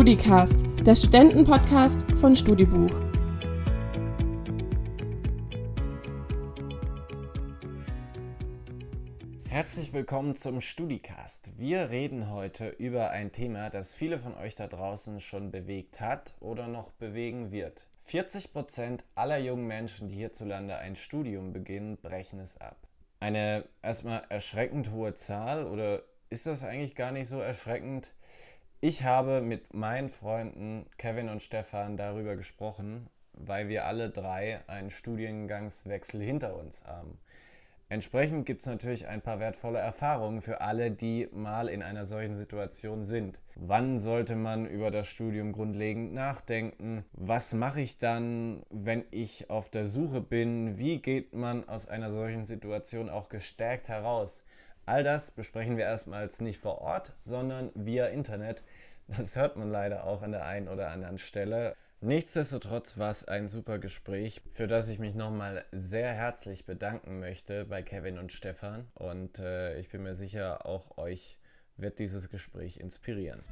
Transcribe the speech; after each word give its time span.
StudiCast, 0.00 0.64
der 0.86 0.94
Studentenpodcast 0.94 2.10
von 2.12 2.34
Studibuch. 2.34 2.90
Herzlich 9.46 9.92
willkommen 9.92 10.36
zum 10.36 10.62
StudiCast. 10.62 11.58
Wir 11.58 11.90
reden 11.90 12.30
heute 12.30 12.70
über 12.70 13.10
ein 13.10 13.30
Thema, 13.30 13.68
das 13.68 13.92
viele 13.92 14.18
von 14.18 14.34
euch 14.38 14.54
da 14.54 14.68
draußen 14.68 15.20
schon 15.20 15.50
bewegt 15.50 16.00
hat 16.00 16.32
oder 16.40 16.66
noch 16.66 16.92
bewegen 16.92 17.52
wird. 17.52 17.86
40% 18.02 19.00
aller 19.16 19.36
jungen 19.36 19.66
Menschen, 19.66 20.08
die 20.08 20.14
hierzulande 20.14 20.78
ein 20.78 20.96
Studium 20.96 21.52
beginnen, 21.52 21.98
brechen 21.98 22.40
es 22.40 22.58
ab. 22.58 22.88
Eine 23.18 23.66
erstmal 23.82 24.22
erschreckend 24.30 24.92
hohe 24.92 25.12
Zahl 25.12 25.66
oder 25.66 26.04
ist 26.30 26.46
das 26.46 26.64
eigentlich 26.64 26.94
gar 26.94 27.12
nicht 27.12 27.28
so 27.28 27.38
erschreckend? 27.38 28.14
Ich 28.82 29.04
habe 29.04 29.42
mit 29.42 29.74
meinen 29.74 30.08
Freunden 30.08 30.86
Kevin 30.96 31.28
und 31.28 31.42
Stefan 31.42 31.98
darüber 31.98 32.34
gesprochen, 32.34 33.10
weil 33.34 33.68
wir 33.68 33.84
alle 33.84 34.08
drei 34.08 34.60
einen 34.68 34.88
Studiengangswechsel 34.88 36.22
hinter 36.22 36.56
uns 36.56 36.82
haben. 36.86 37.18
Entsprechend 37.90 38.46
gibt 38.46 38.62
es 38.62 38.66
natürlich 38.66 39.06
ein 39.06 39.20
paar 39.20 39.38
wertvolle 39.38 39.80
Erfahrungen 39.80 40.40
für 40.40 40.62
alle, 40.62 40.90
die 40.90 41.28
mal 41.30 41.68
in 41.68 41.82
einer 41.82 42.06
solchen 42.06 42.32
Situation 42.32 43.04
sind. 43.04 43.42
Wann 43.54 43.98
sollte 43.98 44.34
man 44.34 44.64
über 44.64 44.90
das 44.90 45.08
Studium 45.08 45.52
grundlegend 45.52 46.14
nachdenken? 46.14 47.04
Was 47.12 47.52
mache 47.52 47.82
ich 47.82 47.98
dann, 47.98 48.62
wenn 48.70 49.04
ich 49.10 49.50
auf 49.50 49.68
der 49.68 49.84
Suche 49.84 50.22
bin? 50.22 50.78
Wie 50.78 51.02
geht 51.02 51.34
man 51.34 51.68
aus 51.68 51.86
einer 51.86 52.08
solchen 52.08 52.46
Situation 52.46 53.10
auch 53.10 53.28
gestärkt 53.28 53.90
heraus? 53.90 54.42
All 54.90 55.04
das 55.04 55.30
besprechen 55.30 55.76
wir 55.76 55.84
erstmals 55.84 56.40
nicht 56.40 56.58
vor 56.60 56.78
Ort, 56.78 57.12
sondern 57.16 57.70
via 57.76 58.06
Internet. 58.06 58.64
Das 59.06 59.36
hört 59.36 59.56
man 59.56 59.70
leider 59.70 60.02
auch 60.02 60.22
an 60.22 60.32
der 60.32 60.46
einen 60.46 60.66
oder 60.66 60.90
anderen 60.90 61.16
Stelle. 61.18 61.76
Nichtsdestotrotz 62.00 62.98
war 62.98 63.08
es 63.08 63.24
ein 63.24 63.46
super 63.46 63.78
Gespräch, 63.78 64.42
für 64.50 64.66
das 64.66 64.88
ich 64.88 64.98
mich 64.98 65.14
nochmal 65.14 65.64
sehr 65.70 66.12
herzlich 66.12 66.66
bedanken 66.66 67.20
möchte 67.20 67.66
bei 67.66 67.82
Kevin 67.82 68.18
und 68.18 68.32
Stefan. 68.32 68.88
Und 68.94 69.38
äh, 69.38 69.78
ich 69.78 69.90
bin 69.90 70.02
mir 70.02 70.14
sicher, 70.14 70.66
auch 70.66 70.98
euch 70.98 71.38
wird 71.76 72.00
dieses 72.00 72.28
Gespräch 72.28 72.80
inspirieren. 72.80 73.44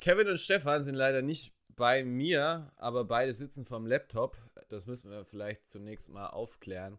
Kevin 0.00 0.28
und 0.28 0.38
Stefan 0.38 0.84
sind 0.84 0.94
leider 0.94 1.20
nicht 1.20 1.52
bei 1.80 2.04
mir, 2.04 2.70
aber 2.76 3.06
beide 3.06 3.32
sitzen 3.32 3.64
vom 3.64 3.86
Laptop. 3.86 4.36
Das 4.68 4.84
müssen 4.84 5.10
wir 5.10 5.24
vielleicht 5.24 5.66
zunächst 5.66 6.10
mal 6.10 6.26
aufklären. 6.26 6.98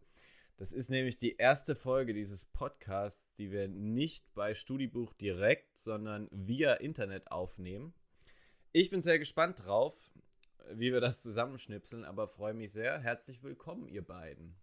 Das 0.57 0.73
ist 0.73 0.89
nämlich 0.89 1.17
die 1.17 1.37
erste 1.37 1.75
Folge 1.75 2.15
dieses 2.15 2.45
Podcasts, 2.45 3.31
die 3.35 3.51
wir 3.51 3.67
nicht 3.67 4.33
bei 4.33 4.55
Studibuch 4.55 5.13
direkt, 5.13 5.77
sondern 5.77 6.27
via 6.31 6.73
Internet 6.73 7.31
aufnehmen. 7.31 7.93
Ich 8.71 8.89
bin 8.89 9.01
sehr 9.01 9.19
gespannt 9.19 9.63
drauf, 9.63 9.93
wie 10.71 10.91
wir 10.91 10.99
das 10.99 11.21
zusammenschnipseln, 11.21 12.03
aber 12.03 12.27
freue 12.27 12.55
mich 12.55 12.71
sehr. 12.71 12.99
Herzlich 13.01 13.43
willkommen, 13.43 13.87
ihr 13.87 14.03
beiden. 14.03 14.55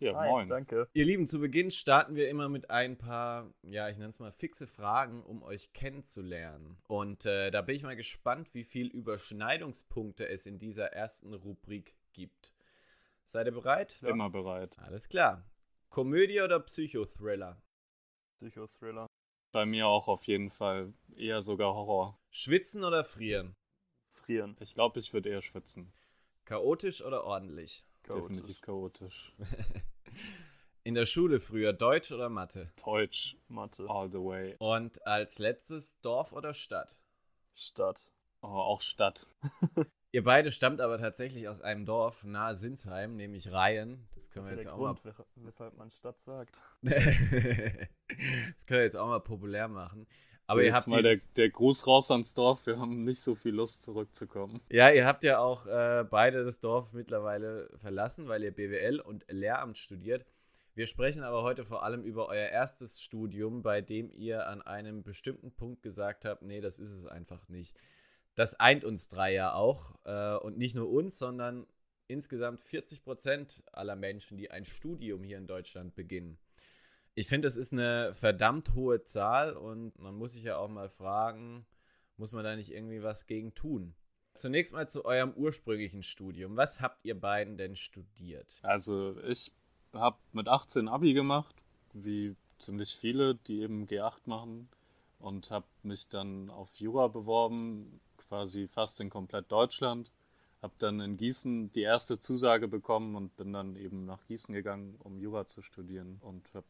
Ja, 0.00 0.14
Hi, 0.16 0.28
moin. 0.28 0.48
Danke. 0.48 0.88
Ihr 0.92 1.04
Lieben, 1.04 1.26
zu 1.26 1.38
Beginn 1.40 1.70
starten 1.70 2.16
wir 2.16 2.28
immer 2.28 2.48
mit 2.48 2.68
ein 2.68 2.98
paar, 2.98 3.52
ja, 3.62 3.88
ich 3.88 3.96
nenne 3.96 4.10
es 4.10 4.18
mal 4.18 4.32
fixe 4.32 4.66
Fragen, 4.66 5.22
um 5.22 5.42
euch 5.42 5.72
kennenzulernen. 5.72 6.76
Und 6.88 7.26
äh, 7.26 7.50
da 7.50 7.62
bin 7.62 7.76
ich 7.76 7.84
mal 7.84 7.96
gespannt, 7.96 8.52
wie 8.54 8.64
viele 8.64 8.90
Überschneidungspunkte 8.90 10.28
es 10.28 10.46
in 10.46 10.58
dieser 10.58 10.92
ersten 10.92 11.32
Rubrik 11.32 11.94
gibt. 12.12 12.52
Seid 13.24 13.46
ihr 13.46 13.52
bereit? 13.52 13.96
Ja. 14.02 14.08
Immer 14.08 14.30
bereit. 14.30 14.76
Alles 14.78 15.08
klar. 15.08 15.44
Komödie 15.90 16.40
oder 16.40 16.58
Psychothriller? 16.60 17.62
Psychothriller. 18.36 19.06
Bei 19.52 19.64
mir 19.64 19.86
auch 19.86 20.08
auf 20.08 20.24
jeden 20.24 20.50
Fall 20.50 20.92
eher 21.16 21.40
sogar 21.40 21.72
Horror. 21.72 22.18
Schwitzen 22.30 22.82
oder 22.82 23.04
frieren? 23.04 23.54
Frieren. 24.10 24.56
Ich 24.58 24.74
glaube, 24.74 24.98
ich 24.98 25.12
würde 25.12 25.28
eher 25.28 25.42
schwitzen. 25.42 25.92
Chaotisch 26.44 27.02
oder 27.02 27.22
ordentlich? 27.24 27.84
Chaotisch. 28.04 28.28
Definitiv 28.28 28.60
chaotisch. 28.60 29.32
In 30.84 30.94
der 30.94 31.06
Schule 31.06 31.40
früher 31.40 31.72
Deutsch 31.72 32.12
oder 32.12 32.28
Mathe? 32.28 32.70
Deutsch, 32.84 33.36
Mathe. 33.48 33.88
All 33.88 34.10
the 34.10 34.18
way. 34.18 34.54
Und 34.58 35.04
als 35.06 35.38
letztes 35.38 35.98
Dorf 36.02 36.32
oder 36.32 36.52
Stadt? 36.52 36.94
Stadt. 37.54 38.06
Oh, 38.42 38.48
auch 38.48 38.82
Stadt. 38.82 39.26
Ihr 40.12 40.22
beide 40.22 40.50
stammt 40.50 40.82
aber 40.82 40.98
tatsächlich 40.98 41.48
aus 41.48 41.62
einem 41.62 41.86
Dorf 41.86 42.22
nahe 42.22 42.54
Sinsheim, 42.54 43.16
nämlich 43.16 43.50
Reihen. 43.50 44.06
Das 44.14 44.30
können 44.30 44.44
das 44.44 44.56
wir 44.56 44.58
jetzt 44.58 44.68
auch 44.68 44.76
Grund, 44.76 45.04
mal. 45.04 45.14
Weshalb 45.36 45.76
man 45.78 45.90
Stadt 45.90 46.20
sagt. 46.20 46.56
das 46.82 47.18
können 47.24 47.88
wir 48.68 48.82
jetzt 48.82 48.96
auch 48.96 49.08
mal 49.08 49.20
populär 49.20 49.66
machen. 49.68 50.06
Aber 50.46 50.60
so 50.60 50.66
ihr 50.66 50.74
habt 50.74 50.86
mal 50.86 51.02
der, 51.02 51.16
der, 51.36 51.50
Gruß 51.50 51.86
raus 51.86 52.10
ans 52.10 52.34
Dorf. 52.34 52.66
Wir 52.66 52.78
haben 52.78 53.04
nicht 53.04 53.20
so 53.20 53.34
viel 53.34 53.52
Lust 53.52 53.82
zurückzukommen. 53.82 54.60
Ja, 54.70 54.90
ihr 54.90 55.06
habt 55.06 55.24
ja 55.24 55.38
auch 55.38 55.66
äh, 55.66 56.04
beide 56.08 56.44
das 56.44 56.60
Dorf 56.60 56.92
mittlerweile 56.92 57.70
verlassen, 57.80 58.28
weil 58.28 58.44
ihr 58.44 58.52
BWL 58.52 59.00
und 59.00 59.24
Lehramt 59.28 59.78
studiert. 59.78 60.26
Wir 60.74 60.86
sprechen 60.86 61.22
aber 61.22 61.42
heute 61.42 61.64
vor 61.64 61.84
allem 61.84 62.02
über 62.02 62.28
euer 62.28 62.48
erstes 62.48 63.00
Studium, 63.00 63.62
bei 63.62 63.80
dem 63.80 64.10
ihr 64.10 64.48
an 64.48 64.60
einem 64.60 65.02
bestimmten 65.02 65.52
Punkt 65.52 65.82
gesagt 65.82 66.24
habt, 66.24 66.42
nee, 66.42 66.60
das 66.60 66.78
ist 66.78 66.92
es 66.92 67.06
einfach 67.06 67.48
nicht 67.48 67.74
das 68.34 68.58
eint 68.58 68.84
uns 68.84 69.08
drei 69.08 69.32
ja 69.32 69.54
auch. 69.54 69.94
Äh, 70.04 70.36
und 70.36 70.58
nicht 70.58 70.74
nur 70.74 70.90
uns, 70.90 71.18
sondern 71.18 71.66
insgesamt 72.06 72.60
40 72.60 73.02
Prozent 73.02 73.62
aller 73.72 73.96
Menschen, 73.96 74.36
die 74.36 74.50
ein 74.50 74.64
Studium 74.64 75.22
hier 75.22 75.38
in 75.38 75.46
Deutschland 75.46 75.94
beginnen. 75.94 76.38
Ich 77.16 77.28
finde, 77.28 77.46
das 77.46 77.56
ist 77.56 77.72
eine 77.72 78.12
verdammt 78.12 78.74
hohe 78.74 79.02
Zahl 79.04 79.54
und 79.56 79.96
man 79.98 80.14
muss 80.14 80.32
sich 80.32 80.42
ja 80.42 80.56
auch 80.56 80.68
mal 80.68 80.88
fragen, 80.88 81.64
muss 82.16 82.32
man 82.32 82.42
da 82.42 82.56
nicht 82.56 82.72
irgendwie 82.72 83.02
was 83.02 83.26
gegen 83.26 83.54
tun? 83.54 83.94
Zunächst 84.34 84.72
mal 84.72 84.88
zu 84.88 85.04
eurem 85.04 85.32
ursprünglichen 85.32 86.02
Studium. 86.02 86.56
Was 86.56 86.80
habt 86.80 87.04
ihr 87.04 87.18
beiden 87.18 87.56
denn 87.56 87.76
studiert? 87.76 88.56
Also 88.62 89.16
ich 89.22 89.52
habe 89.92 90.16
mit 90.32 90.48
18 90.48 90.88
Abi 90.88 91.14
gemacht, 91.14 91.54
wie 91.92 92.34
ziemlich 92.58 92.96
viele, 92.96 93.36
die 93.36 93.60
eben 93.60 93.86
G8 93.86 94.22
machen 94.26 94.68
und 95.20 95.52
habe 95.52 95.66
mich 95.84 96.08
dann 96.08 96.50
auf 96.50 96.74
Jura 96.76 97.06
beworben, 97.06 98.00
quasi 98.16 98.66
fast 98.66 99.00
in 99.00 99.10
komplett 99.10 99.52
Deutschland. 99.52 100.10
Habe 100.62 100.74
dann 100.78 100.98
in 100.98 101.16
Gießen 101.16 101.72
die 101.72 101.82
erste 101.82 102.18
Zusage 102.18 102.66
bekommen 102.66 103.14
und 103.14 103.36
bin 103.36 103.52
dann 103.52 103.76
eben 103.76 104.04
nach 104.04 104.26
Gießen 104.26 104.54
gegangen, 104.54 104.96
um 104.98 105.18
Jura 105.18 105.46
zu 105.46 105.62
studieren 105.62 106.18
und 106.20 106.52
habe 106.54 106.66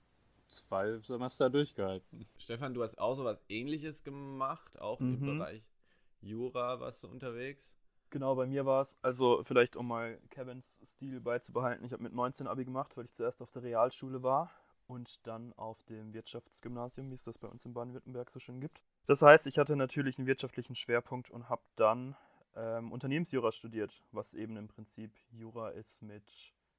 zwei 0.57 0.99
Semester 0.99 1.51
durchgehalten. 1.51 2.27
Stefan, 2.39 2.75
du 2.75 2.83
hast 2.83 2.99
auch 2.99 3.15
so 3.15 3.25
was 3.25 3.41
ähnliches 3.49 4.05
gemacht, 4.05 4.79
auch 4.81 5.01
mhm. 5.01 5.15
im 5.15 5.39
Bereich 5.39 5.63
Jura 6.21 6.81
warst 6.81 7.03
du 7.05 7.09
unterwegs? 7.09 7.75
Genau, 8.11 8.35
bei 8.35 8.47
mir 8.47 8.65
war 8.65 8.83
es, 8.83 8.95
also 9.03 9.43
vielleicht 9.45 9.77
um 9.77 9.89
mal 9.89 10.19
Kevins 10.31 10.65
Stil 10.95 11.21
beizubehalten, 11.21 11.85
ich 11.85 11.93
habe 11.93 12.03
mit 12.03 12.15
19 12.15 12.47
Abi 12.47 12.65
gemacht, 12.65 12.97
weil 12.97 13.07
ich 13.07 13.13
zuerst 13.13 13.43
auf 13.43 13.51
der 13.51 13.63
Realschule 13.63 14.23
war 14.23 14.51
und 14.87 15.27
dann 15.27 15.53
auf 15.55 15.83
dem 15.85 16.13
Wirtschaftsgymnasium, 16.13 17.11
wie 17.11 17.15
es 17.15 17.25
das 17.25 17.39
bei 17.39 17.49
uns 17.49 17.65
in 17.65 17.75
Baden-Württemberg 17.75 18.31
so 18.31 18.39
schön 18.39 18.61
gibt. 18.61 18.83
Das 19.07 19.23
heißt, 19.23 19.47
ich 19.47 19.59
hatte 19.59 19.77
natürlich 19.77 20.19
einen 20.19 20.27
wirtschaftlichen 20.27 20.77
Schwerpunkt 20.77 21.31
und 21.31 21.49
habe 21.49 21.63
dann 21.77 22.17
ähm, 22.57 22.93
Unternehmensjura 22.93 23.53
studiert, 23.53 23.93
was 24.13 24.35
eben 24.35 24.57
im 24.57 24.69
Prinzip 24.69 25.11
Jura 25.33 25.71
ist 25.71 26.03
mit 26.03 26.25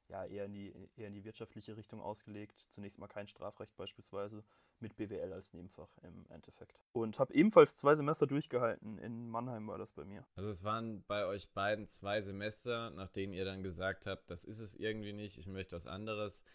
ja, 0.10 0.26
eher 0.26 0.46
in, 0.46 0.54
die, 0.54 0.74
eher 0.96 1.08
in 1.08 1.14
die 1.14 1.24
wirtschaftliche 1.24 1.76
Richtung 1.76 2.02
ausgelegt. 2.02 2.66
Zunächst 2.70 3.00
mal 3.00 3.08
kein 3.08 3.28
Strafrecht 3.28 3.76
beispielsweise, 3.76 4.44
mit 4.80 4.96
BWL 4.98 5.34
als 5.34 5.54
Nebenfach 5.54 5.90
im 6.04 6.26
Endeffekt. 6.30 6.80
Und 6.92 7.20
habe 7.20 7.34
ebenfalls 7.34 7.76
zwei 7.76 7.96
Semester 7.96 8.28
durchgehalten. 8.28 8.98
In 9.00 9.30
Mannheim 9.30 9.68
war 9.68 9.78
das 9.78 9.92
bei 9.92 10.06
mir. 10.06 10.26
Also 10.36 10.50
es 10.50 10.64
waren 10.64 11.04
bei 11.08 11.26
euch 11.26 11.50
beiden 11.52 11.88
zwei 11.88 12.22
Semester, 12.22 12.92
nachdem 12.92 13.34
ihr 13.34 13.46
dann 13.46 13.64
gesagt 13.64 14.06
habt, 14.06 14.30
das 14.30 14.44
ist 14.44 14.60
es 14.60 14.76
irgendwie 14.76 15.14
nicht, 15.14 15.38
ich 15.38 15.48
möchte 15.48 15.76
was 15.76 15.88
anderes 15.88 16.46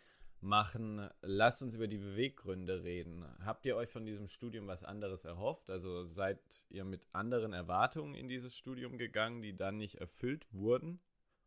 machen. 0.42 1.08
Lasst 1.22 1.62
uns 1.62 1.74
über 1.74 1.88
die 1.88 1.98
Beweggründe 1.98 2.82
reden. 2.82 3.24
Habt 3.44 3.66
ihr 3.66 3.76
euch 3.76 3.88
von 3.88 4.06
diesem 4.06 4.26
Studium 4.26 4.66
was 4.66 4.84
anderes 4.84 5.24
erhofft? 5.24 5.70
Also 5.70 6.04
seid 6.04 6.40
ihr 6.70 6.84
mit 6.84 7.02
anderen 7.12 7.52
Erwartungen 7.52 8.14
in 8.14 8.28
dieses 8.28 8.54
Studium 8.54 8.98
gegangen, 8.98 9.42
die 9.42 9.56
dann 9.56 9.76
nicht 9.76 9.96
erfüllt 9.96 10.46
wurden? 10.52 11.00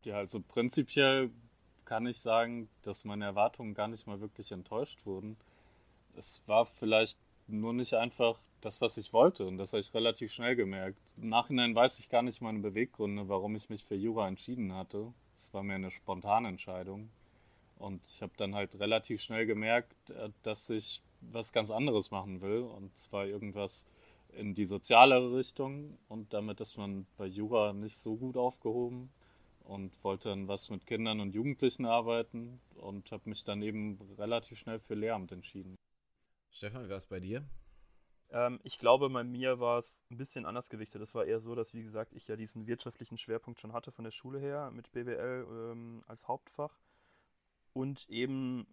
Ja, 0.04 0.18
also 0.18 0.40
prinzipiell 0.42 1.30
kann 1.84 2.06
ich 2.06 2.18
sagen, 2.18 2.68
dass 2.82 3.04
meine 3.04 3.24
Erwartungen 3.24 3.74
gar 3.74 3.88
nicht 3.88 4.06
mal 4.06 4.20
wirklich 4.20 4.52
enttäuscht 4.52 5.04
wurden. 5.06 5.36
Es 6.16 6.42
war 6.46 6.66
vielleicht 6.66 7.18
nur 7.46 7.72
nicht 7.72 7.94
einfach 7.94 8.38
das, 8.60 8.80
was 8.80 8.96
ich 8.96 9.12
wollte. 9.12 9.46
Und 9.46 9.58
das 9.58 9.72
habe 9.72 9.80
ich 9.80 9.92
relativ 9.94 10.32
schnell 10.32 10.56
gemerkt. 10.56 10.98
Im 11.16 11.28
Nachhinein 11.28 11.74
weiß 11.74 11.98
ich 11.98 12.08
gar 12.08 12.22
nicht 12.22 12.40
meine 12.40 12.60
Beweggründe, 12.60 13.28
warum 13.28 13.54
ich 13.56 13.68
mich 13.68 13.84
für 13.84 13.94
Jura 13.94 14.28
entschieden 14.28 14.74
hatte. 14.74 15.12
Es 15.36 15.52
war 15.52 15.62
mir 15.62 15.74
eine 15.74 15.90
spontane 15.90 16.48
Entscheidung. 16.48 17.10
Und 17.76 18.06
ich 18.06 18.22
habe 18.22 18.32
dann 18.36 18.54
halt 18.54 18.78
relativ 18.78 19.20
schnell 19.20 19.46
gemerkt, 19.46 20.10
äh, 20.10 20.30
dass 20.42 20.70
ich 20.70 21.02
was 21.20 21.52
ganz 21.52 21.70
anderes 21.70 22.10
machen 22.10 22.40
will. 22.40 22.60
Und 22.60 22.96
zwar 22.96 23.26
irgendwas 23.26 23.86
in 24.32 24.54
die 24.54 24.64
sozialere 24.64 25.36
Richtung. 25.36 25.98
Und 26.08 26.32
damit 26.32 26.60
ist 26.60 26.78
man 26.78 27.06
bei 27.16 27.26
Jura 27.26 27.72
nicht 27.72 27.96
so 27.96 28.16
gut 28.16 28.36
aufgehoben. 28.36 29.10
Und 29.64 30.04
wollte 30.04 30.28
dann 30.28 30.46
was 30.46 30.70
mit 30.70 30.86
Kindern 30.86 31.20
und 31.20 31.34
Jugendlichen 31.34 31.86
arbeiten. 31.86 32.60
und 32.76 33.10
habe 33.12 33.28
mich 33.28 33.44
dann 33.44 33.62
eben 33.62 33.98
relativ 34.18 34.58
schnell 34.58 34.78
für 34.78 34.94
Lehramt 34.94 35.32
entschieden. 35.32 35.76
Stefan, 36.50 36.84
wie 36.84 36.90
war 36.90 36.98
es 36.98 37.06
bei 37.06 37.18
dir? 37.18 37.44
Ähm, 38.30 38.60
ich 38.62 38.78
glaube, 38.78 39.08
bei 39.10 39.24
mir 39.24 39.60
war 39.60 39.78
es 39.78 40.02
ein 40.10 40.16
bisschen 40.18 40.44
anders 40.44 40.68
gewichtet. 40.68 41.00
Es 41.02 41.14
war 41.14 41.24
eher 41.24 41.40
so, 41.40 41.54
dass, 41.54 41.72
wie 41.72 41.82
gesagt, 41.82 42.12
ich 42.12 42.26
ja 42.26 42.36
diesen 42.36 42.66
wirtschaftlichen 42.66 43.18
Schwerpunkt 43.18 43.60
schon 43.60 43.72
hatte 43.72 43.92
von 43.92 44.04
der 44.04 44.12
Schule 44.12 44.38
her 44.38 44.70
mit 44.70 44.90
BWL 44.92 45.46
ähm, 45.72 46.04
als 46.06 46.26
Hauptfach 46.28 46.78
und 47.72 48.08
eben 48.08 48.66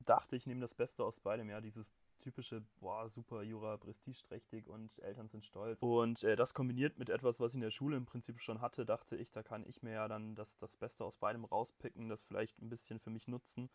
dachte, 0.00 0.36
ich 0.36 0.46
nehme 0.46 0.60
das 0.60 0.74
Beste 0.74 1.04
aus 1.04 1.18
beidem, 1.20 1.48
ja, 1.50 1.60
dieses 1.60 1.95
typische, 2.26 2.60
boah, 2.80 3.08
super 3.08 3.42
Jura, 3.42 3.76
prestigeträchtig 3.76 4.68
und 4.68 4.98
Eltern 4.98 5.28
sind 5.28 5.44
stolz. 5.44 5.78
Und 5.80 6.24
äh, 6.24 6.34
das 6.34 6.54
kombiniert 6.54 6.98
mit 6.98 7.08
etwas, 7.08 7.38
was 7.38 7.52
ich 7.52 7.54
in 7.54 7.60
der 7.60 7.70
Schule 7.70 7.96
im 7.96 8.04
Prinzip 8.04 8.40
schon 8.40 8.60
hatte, 8.60 8.84
dachte 8.84 9.14
ich, 9.14 9.30
da 9.30 9.44
kann 9.44 9.64
ich 9.64 9.82
mir 9.82 9.92
ja 9.92 10.08
dann 10.08 10.34
das, 10.34 10.58
das 10.58 10.76
Beste 10.76 11.04
aus 11.04 11.16
beidem 11.18 11.44
rauspicken, 11.44 12.08
das 12.08 12.24
vielleicht 12.24 12.60
ein 12.60 12.68
bisschen 12.68 12.98
für 12.98 13.10
mich 13.10 13.28
nutzen 13.28 13.70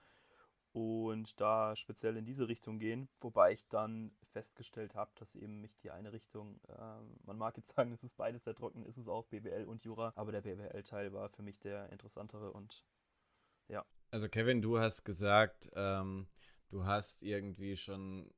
und 0.74 1.40
da 1.40 1.78
speziell 1.78 2.18
in 2.18 2.26
diese 2.26 2.50
Richtung 2.50 2.78
gehen. 2.78 3.08
Wobei 3.22 3.54
ich 3.54 3.66
dann 3.70 4.12
festgestellt 4.34 4.96
habe, 4.96 5.12
dass 5.16 5.34
eben 5.36 5.62
mich 5.62 5.78
die 5.80 5.92
eine 5.92 6.12
Richtung, 6.12 6.60
äh, 6.68 7.26
man 7.26 7.38
mag 7.38 7.56
jetzt 7.56 7.74
sagen, 7.76 7.94
es 7.94 8.04
ist 8.04 8.18
beides 8.18 8.44
sehr 8.44 8.56
trocken, 8.56 8.86
ist 8.86 8.98
es 8.98 9.08
auch 9.08 9.26
BWL 9.28 9.64
und 9.64 9.86
Jura, 9.86 10.12
aber 10.16 10.34
der 10.34 10.42
BWL-Teil 10.42 11.14
war 11.14 11.30
für 11.30 11.42
mich 11.42 11.58
der 11.60 11.90
interessantere 11.90 12.52
und 12.52 12.86
ja. 13.70 13.86
Also 14.10 14.28
Kevin, 14.28 14.62
du 14.62 14.78
hast 14.80 15.06
gesagt, 15.06 15.70
ähm, 15.74 16.28
du 16.70 16.86
hast 16.86 17.24
irgendwie 17.24 17.76
schon 17.76 18.30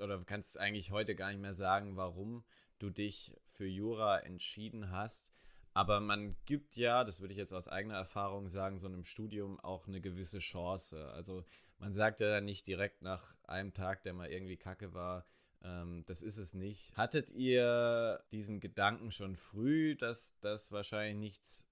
oder 0.00 0.22
kannst 0.24 0.58
eigentlich 0.58 0.90
heute 0.90 1.14
gar 1.14 1.30
nicht 1.30 1.40
mehr 1.40 1.54
sagen, 1.54 1.96
warum 1.96 2.44
du 2.78 2.90
dich 2.90 3.36
für 3.44 3.66
Jura 3.66 4.18
entschieden 4.18 4.90
hast. 4.90 5.32
Aber 5.74 6.00
man 6.00 6.36
gibt 6.44 6.76
ja, 6.76 7.04
das 7.04 7.20
würde 7.20 7.32
ich 7.32 7.38
jetzt 7.38 7.54
aus 7.54 7.68
eigener 7.68 7.94
Erfahrung 7.94 8.48
sagen, 8.48 8.78
so 8.78 8.86
einem 8.86 9.04
Studium 9.04 9.58
auch 9.60 9.86
eine 9.86 10.00
gewisse 10.00 10.40
Chance. 10.40 11.10
Also 11.12 11.44
man 11.78 11.94
sagt 11.94 12.20
ja 12.20 12.40
nicht 12.40 12.66
direkt 12.66 13.02
nach 13.02 13.34
einem 13.44 13.72
Tag, 13.72 14.02
der 14.02 14.12
mal 14.12 14.30
irgendwie 14.30 14.56
kacke 14.56 14.92
war, 14.92 15.24
ähm, 15.64 16.04
das 16.06 16.22
ist 16.22 16.38
es 16.38 16.54
nicht. 16.54 16.94
Hattet 16.96 17.30
ihr 17.30 18.22
diesen 18.32 18.60
Gedanken 18.60 19.10
schon 19.10 19.36
früh, 19.36 19.96
dass 19.96 20.38
das 20.40 20.72
wahrscheinlich 20.72 21.16
nichts 21.16 21.68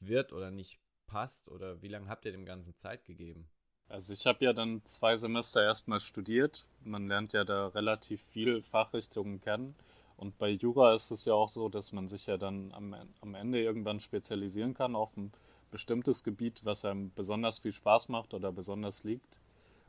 wird 0.00 0.32
oder 0.32 0.50
nicht 0.50 0.78
passt? 1.06 1.48
Oder 1.48 1.82
wie 1.82 1.88
lange 1.88 2.08
habt 2.08 2.24
ihr 2.24 2.32
dem 2.32 2.44
Ganzen 2.44 2.76
Zeit 2.76 3.04
gegeben? 3.04 3.48
Also 3.88 4.12
ich 4.12 4.26
habe 4.26 4.44
ja 4.44 4.52
dann 4.52 4.82
zwei 4.84 5.16
Semester 5.16 5.62
erstmal 5.62 6.00
studiert. 6.00 6.66
Man 6.84 7.08
lernt 7.08 7.32
ja 7.32 7.44
da 7.44 7.68
relativ 7.68 8.22
viel 8.22 8.62
Fachrichtungen 8.62 9.40
kennen. 9.40 9.74
Und 10.18 10.36
bei 10.36 10.50
Jura 10.50 10.94
ist 10.94 11.10
es 11.10 11.24
ja 11.24 11.34
auch 11.34 11.50
so, 11.50 11.68
dass 11.68 11.92
man 11.92 12.08
sich 12.08 12.26
ja 12.26 12.36
dann 12.36 12.72
am, 12.72 12.94
am 13.20 13.34
Ende 13.34 13.62
irgendwann 13.62 14.00
spezialisieren 14.00 14.74
kann 14.74 14.94
auf 14.94 15.16
ein 15.16 15.32
bestimmtes 15.70 16.22
Gebiet, 16.24 16.64
was 16.64 16.84
einem 16.84 17.12
besonders 17.14 17.60
viel 17.60 17.72
Spaß 17.72 18.08
macht 18.10 18.34
oder 18.34 18.52
besonders 18.52 19.04
liegt. 19.04 19.38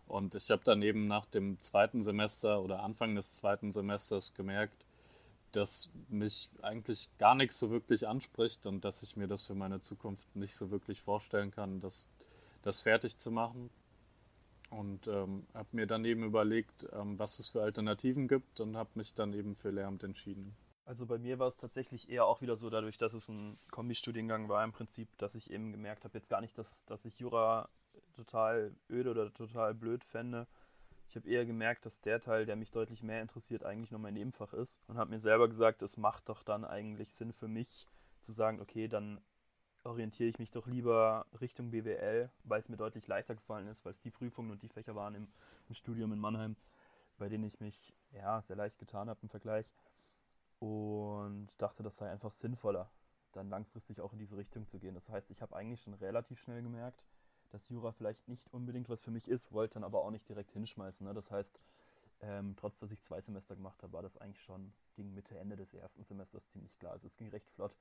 Und 0.08 0.34
ich 0.34 0.50
habe 0.50 0.64
dann 0.64 0.82
eben 0.82 1.08
nach 1.08 1.26
dem 1.26 1.60
zweiten 1.62 2.02
Semester 2.02 2.62
oder 2.62 2.84
Anfang 2.84 3.16
des 3.16 3.36
zweiten 3.36 3.72
Semesters 3.72 4.34
gemerkt, 4.34 4.86
dass 5.52 5.90
mich 6.10 6.50
eigentlich 6.62 7.10
gar 7.18 7.36
nichts 7.36 7.60
so 7.60 7.70
wirklich 7.70 8.08
anspricht 8.08 8.66
und 8.66 8.86
dass 8.86 9.04
ich 9.04 9.18
mir 9.18 9.28
das 9.28 9.48
für 9.48 9.56
meine 9.56 9.82
Zukunft 9.82 10.36
nicht 10.36 10.56
so 10.56 10.72
wirklich 10.72 11.02
vorstellen 11.02 11.52
kann, 11.52 11.80
das, 11.80 12.10
das 12.62 12.82
fertig 12.82 13.18
zu 13.18 13.32
machen 13.32 13.70
und 14.70 15.08
ähm, 15.08 15.48
habe 15.54 15.70
mir 15.72 15.88
dann 15.88 16.06
eben 16.06 16.24
überlegt, 16.24 16.88
ähm, 16.94 17.18
was 17.18 17.40
es 17.40 17.50
für 17.50 17.62
Alternativen 17.62 18.28
gibt 18.28 18.60
und 18.60 18.78
habe 18.78 18.90
mich 18.96 19.14
dann 19.14 19.34
eben 19.34 19.56
für 19.56 19.72
Lehramt 19.72 20.04
entschieden. 20.04 20.56
Also 20.86 21.06
bei 21.06 21.20
mir 21.20 21.38
war 21.38 21.48
es 21.48 21.58
tatsächlich 21.58 22.10
eher 22.10 22.26
auch 22.26 22.42
wieder 22.42 22.56
so, 22.56 22.70
dadurch, 22.70 22.98
dass 22.98 23.14
es 23.14 23.30
ein 23.30 23.58
Kombi-Studiengang 23.72 24.50
war 24.50 24.64
im 24.64 24.72
Prinzip, 24.72 25.08
dass 25.20 25.36
ich 25.36 25.52
eben 25.52 25.72
gemerkt 25.72 26.04
habe, 26.04 26.18
jetzt 26.18 26.30
gar 26.30 26.42
nicht, 26.42 26.58
dass, 26.58 26.84
dass 26.86 27.06
ich 27.06 27.20
Jura 27.20 27.70
total 28.16 28.76
öde 28.90 29.12
oder 29.12 29.32
total 29.32 29.76
blöd 29.76 30.04
fände. 30.04 30.48
Ich 31.08 31.16
habe 31.16 31.28
eher 31.28 31.46
gemerkt, 31.46 31.86
dass 31.86 32.02
der 32.02 32.20
Teil, 32.20 32.46
der 32.46 32.56
mich 32.56 32.72
deutlich 32.72 33.04
mehr 33.04 33.22
interessiert, 33.22 33.64
eigentlich 33.64 33.92
nur 33.92 34.00
mein 34.00 34.14
Nebenfach 34.14 34.54
ist 34.54 34.80
und 34.88 34.98
habe 34.98 35.10
mir 35.10 35.20
selber 35.20 35.48
gesagt, 35.48 35.82
es 35.82 35.98
macht 35.98 36.30
doch 36.30 36.44
dann 36.44 36.66
eigentlich 36.66 37.14
Sinn 37.14 37.34
für 37.34 37.48
mich 37.48 37.88
zu 38.22 38.32
sagen, 38.32 38.60
okay, 38.60 38.88
dann 38.88 39.20
orientiere 39.90 40.30
ich 40.30 40.40
mich 40.40 40.52
doch 40.52 40.68
lieber 40.68 41.26
Richtung 41.42 41.72
BWL, 41.72 42.30
weil 42.44 42.62
es 42.62 42.70
mir 42.70 42.78
deutlich 42.78 43.08
leichter 43.08 43.36
gefallen 43.36 43.68
ist, 43.68 43.84
weil 43.84 43.94
es 43.94 44.02
die 44.02 44.12
Prüfungen 44.12 44.52
und 44.52 44.62
die 44.62 44.70
Fächer 44.70 44.96
waren 44.96 45.16
im, 45.16 45.28
im 45.68 45.76
Studium 45.76 46.14
in 46.14 46.20
Mannheim, 46.20 46.56
bei 47.18 47.28
denen 47.28 47.44
ich 47.44 47.60
mich 47.60 47.94
ja 48.12 48.42
sehr 48.42 48.56
leicht 48.56 48.78
getan 48.78 49.10
habe 49.10 49.20
im 49.24 49.30
Vergleich 49.30 49.74
und 50.60 51.50
dachte, 51.58 51.84
das 51.84 51.98
sei 51.98 52.10
einfach 52.10 52.32
sinnvoller, 52.32 52.90
dann 53.34 53.50
langfristig 53.50 54.00
auch 54.00 54.14
in 54.14 54.20
diese 54.20 54.38
Richtung 54.38 54.68
zu 54.68 54.80
gehen. 54.80 54.94
Das 54.94 55.10
heißt, 55.10 55.32
ich 55.32 55.42
habe 55.42 55.56
eigentlich 55.56 55.82
schon 55.82 55.94
relativ 55.96 56.40
schnell 56.40 56.62
gemerkt, 56.62 57.04
dass 57.50 57.68
Jura 57.70 57.92
vielleicht 57.92 58.28
nicht 58.28 58.54
unbedingt 58.54 58.90
was 58.90 59.02
für 59.02 59.12
mich 59.12 59.28
ist, 59.28 59.52
wollte 59.52 59.76
dann 59.76 59.84
aber 59.84 60.04
auch 60.04 60.12
nicht 60.12 60.30
direkt 60.30 60.52
hinschmeißen. 60.52 61.06
Ne? 61.06 61.14
Das 61.14 61.32
heißt, 61.32 61.60
ähm, 62.22 62.56
trotz 62.58 62.78
dass 62.78 62.92
ich 62.92 63.02
zwei 63.02 63.22
Semester 63.22 63.56
gemacht 63.56 63.82
habe, 63.82 63.94
war 63.94 64.02
das 64.04 64.18
eigentlich 64.18 64.42
schon 64.42 64.74
gegen 64.94 65.14
Mitte, 65.14 65.38
Ende 65.38 65.56
des 65.56 65.74
ersten 65.74 66.04
Semesters 66.04 66.48
ziemlich 66.50 66.78
klar. 66.78 66.92
Also 66.92 67.08
es 67.08 67.16
ging 67.16 67.30
recht 67.30 67.50
flott. 67.50 67.76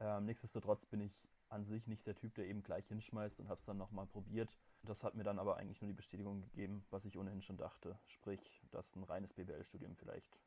Ähm, 0.00 0.26
nichtsdestotrotz 0.26 0.84
bin 0.86 1.00
ich 1.00 1.28
an 1.48 1.64
sich 1.64 1.86
nicht 1.86 2.06
der 2.06 2.14
Typ, 2.14 2.34
der 2.34 2.46
eben 2.46 2.62
gleich 2.62 2.86
hinschmeißt 2.88 3.38
und 3.40 3.48
habe 3.48 3.60
es 3.60 3.66
dann 3.66 3.78
nochmal 3.78 4.06
probiert. 4.06 4.50
Das 4.82 5.02
hat 5.02 5.14
mir 5.14 5.24
dann 5.24 5.38
aber 5.38 5.56
eigentlich 5.56 5.80
nur 5.80 5.88
die 5.88 5.96
Bestätigung 5.96 6.42
gegeben, 6.42 6.84
was 6.90 7.04
ich 7.04 7.18
ohnehin 7.18 7.42
schon 7.42 7.56
dachte. 7.56 7.98
Sprich, 8.06 8.40
dass 8.70 8.94
ein 8.94 9.04
reines 9.04 9.32
BWL-Studium 9.32 9.96
vielleicht 9.96 10.38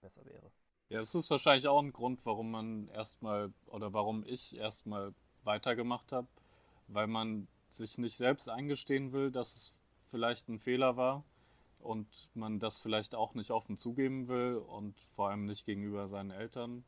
besser 0.00 0.24
wäre. 0.24 0.50
Ja, 0.88 0.98
es 0.98 1.14
ist 1.14 1.30
wahrscheinlich 1.30 1.68
auch 1.68 1.80
ein 1.80 1.92
Grund, 1.92 2.24
warum 2.26 2.50
man 2.50 2.88
erstmal 2.88 3.52
oder 3.66 3.92
warum 3.92 4.24
ich 4.26 4.56
erstmal 4.56 5.14
weitergemacht 5.44 6.10
habe, 6.10 6.26
weil 6.88 7.06
man 7.06 7.46
sich 7.70 7.96
nicht 7.98 8.16
selbst 8.16 8.48
eingestehen 8.48 9.12
will, 9.12 9.30
dass 9.30 9.54
es 9.54 9.74
vielleicht 10.08 10.48
ein 10.48 10.58
Fehler 10.58 10.96
war 10.96 11.24
und 11.78 12.08
man 12.34 12.58
das 12.58 12.80
vielleicht 12.80 13.14
auch 13.14 13.34
nicht 13.34 13.52
offen 13.52 13.76
zugeben 13.76 14.26
will 14.26 14.56
und 14.56 14.98
vor 15.14 15.30
allem 15.30 15.46
nicht 15.46 15.64
gegenüber 15.64 16.08
seinen 16.08 16.32
Eltern 16.32 16.84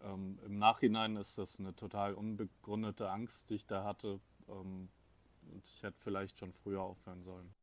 ähm, 0.00 0.38
Im 0.44 0.58
Nachhinein 0.58 1.16
ist 1.16 1.38
das 1.38 1.58
eine 1.58 1.74
total 1.74 2.14
unbegründete 2.14 3.10
Angst, 3.10 3.50
die 3.50 3.54
ich 3.54 3.66
da 3.66 3.84
hatte. 3.84 4.20
Ähm, 4.48 4.88
und 5.42 5.66
ich 5.66 5.82
hätte 5.82 5.98
vielleicht 5.98 6.38
schon 6.38 6.52
früher 6.52 6.82
aufhören 6.82 7.22
sollen. 7.22 7.54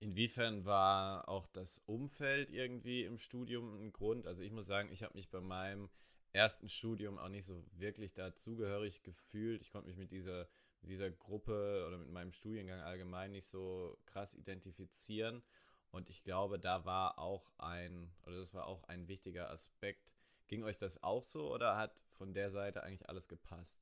Inwiefern 0.00 0.64
war 0.64 1.28
auch 1.28 1.46
das 1.48 1.82
Umfeld 1.86 2.50
irgendwie 2.50 3.04
im 3.04 3.18
Studium 3.18 3.82
ein 3.82 3.92
Grund? 3.92 4.26
Also 4.26 4.42
ich 4.42 4.52
muss 4.52 4.66
sagen, 4.66 4.90
ich 4.92 5.02
habe 5.02 5.14
mich 5.14 5.28
bei 5.28 5.40
meinem 5.40 5.88
ersten 6.32 6.68
Studium 6.68 7.18
auch 7.18 7.28
nicht 7.28 7.46
so 7.46 7.64
wirklich 7.72 8.14
dazugehörig 8.14 9.02
gefühlt. 9.02 9.62
Ich 9.62 9.72
konnte 9.72 9.88
mich 9.88 9.96
mit 9.96 10.12
dieser, 10.12 10.46
mit 10.82 10.90
dieser 10.90 11.10
Gruppe 11.10 11.84
oder 11.88 11.98
mit 11.98 12.10
meinem 12.10 12.30
Studiengang 12.30 12.80
allgemein 12.80 13.32
nicht 13.32 13.46
so 13.46 13.98
krass 14.06 14.34
identifizieren. 14.34 15.42
Und 15.90 16.10
ich 16.10 16.22
glaube, 16.22 16.60
da 16.60 16.84
war 16.84 17.18
auch 17.18 17.50
ein, 17.58 18.12
oder 18.26 18.38
das 18.38 18.54
war 18.54 18.66
auch 18.66 18.84
ein 18.84 19.08
wichtiger 19.08 19.50
Aspekt, 19.50 20.12
Ging 20.48 20.64
euch 20.64 20.78
das 20.78 21.02
auch 21.02 21.24
so 21.24 21.52
oder 21.52 21.76
hat 21.76 21.94
von 22.08 22.32
der 22.32 22.50
Seite 22.50 22.82
eigentlich 22.82 23.08
alles 23.08 23.28
gepasst? 23.28 23.80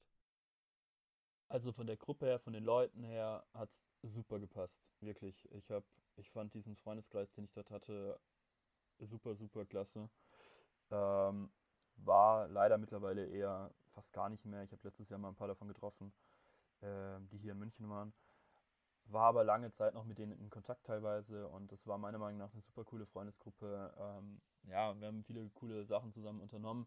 Also 1.49 1.73
von 1.73 1.87
der 1.87 1.97
Gruppe 1.97 2.27
her, 2.27 2.41
von 2.41 2.53
den 2.53 2.65
Leuten 2.65 3.05
her 3.05 3.47
hat 3.55 3.71
es 3.71 3.85
super 4.03 4.41
gepasst. 4.41 4.85
Wirklich. 5.01 5.49
Ich 5.53 5.71
habe, 5.71 5.87
ich 6.17 6.29
fand 6.31 6.55
diesen 6.55 6.75
Freundeskreis, 6.75 7.33
den 7.33 7.45
ich 7.45 7.53
dort 7.53 7.71
hatte, 7.71 8.19
super, 8.99 9.37
super 9.37 9.65
klasse. 9.65 10.11
Ähm, 10.91 11.51
war 11.99 12.49
leider 12.49 12.79
mittlerweile 12.79 13.27
eher 13.27 13.71
fast 13.95 14.13
gar 14.13 14.29
nicht 14.29 14.45
mehr. 14.45 14.65
Ich 14.65 14.73
habe 14.73 14.83
letztes 14.83 15.09
Jahr 15.09 15.21
mal 15.21 15.29
ein 15.29 15.37
paar 15.37 15.49
davon 15.49 15.69
getroffen, 15.69 16.13
äh, 16.81 17.21
die 17.31 17.39
hier 17.39 17.53
in 17.53 17.59
München 17.59 17.89
waren. 17.89 18.13
War 19.05 19.27
aber 19.27 19.45
lange 19.45 19.71
Zeit 19.71 19.95
noch 19.95 20.05
mit 20.05 20.19
denen 20.19 20.33
in 20.33 20.51
Kontakt 20.51 20.85
teilweise 20.85 21.47
und 21.47 21.71
es 21.71 21.87
war 21.87 21.97
meiner 21.97 22.19
Meinung 22.19 22.39
nach 22.39 22.53
eine 22.53 22.63
super 22.63 22.85
coole 22.85 23.07
Freundesgruppe. 23.07 23.95
Ähm, 23.97 24.41
ja, 24.67 24.99
wir 24.99 25.09
haben 25.09 25.25
viele 25.25 25.49
coole 25.51 25.85
Sachen 25.85 26.13
zusammen 26.13 26.41
unternommen. 26.41 26.87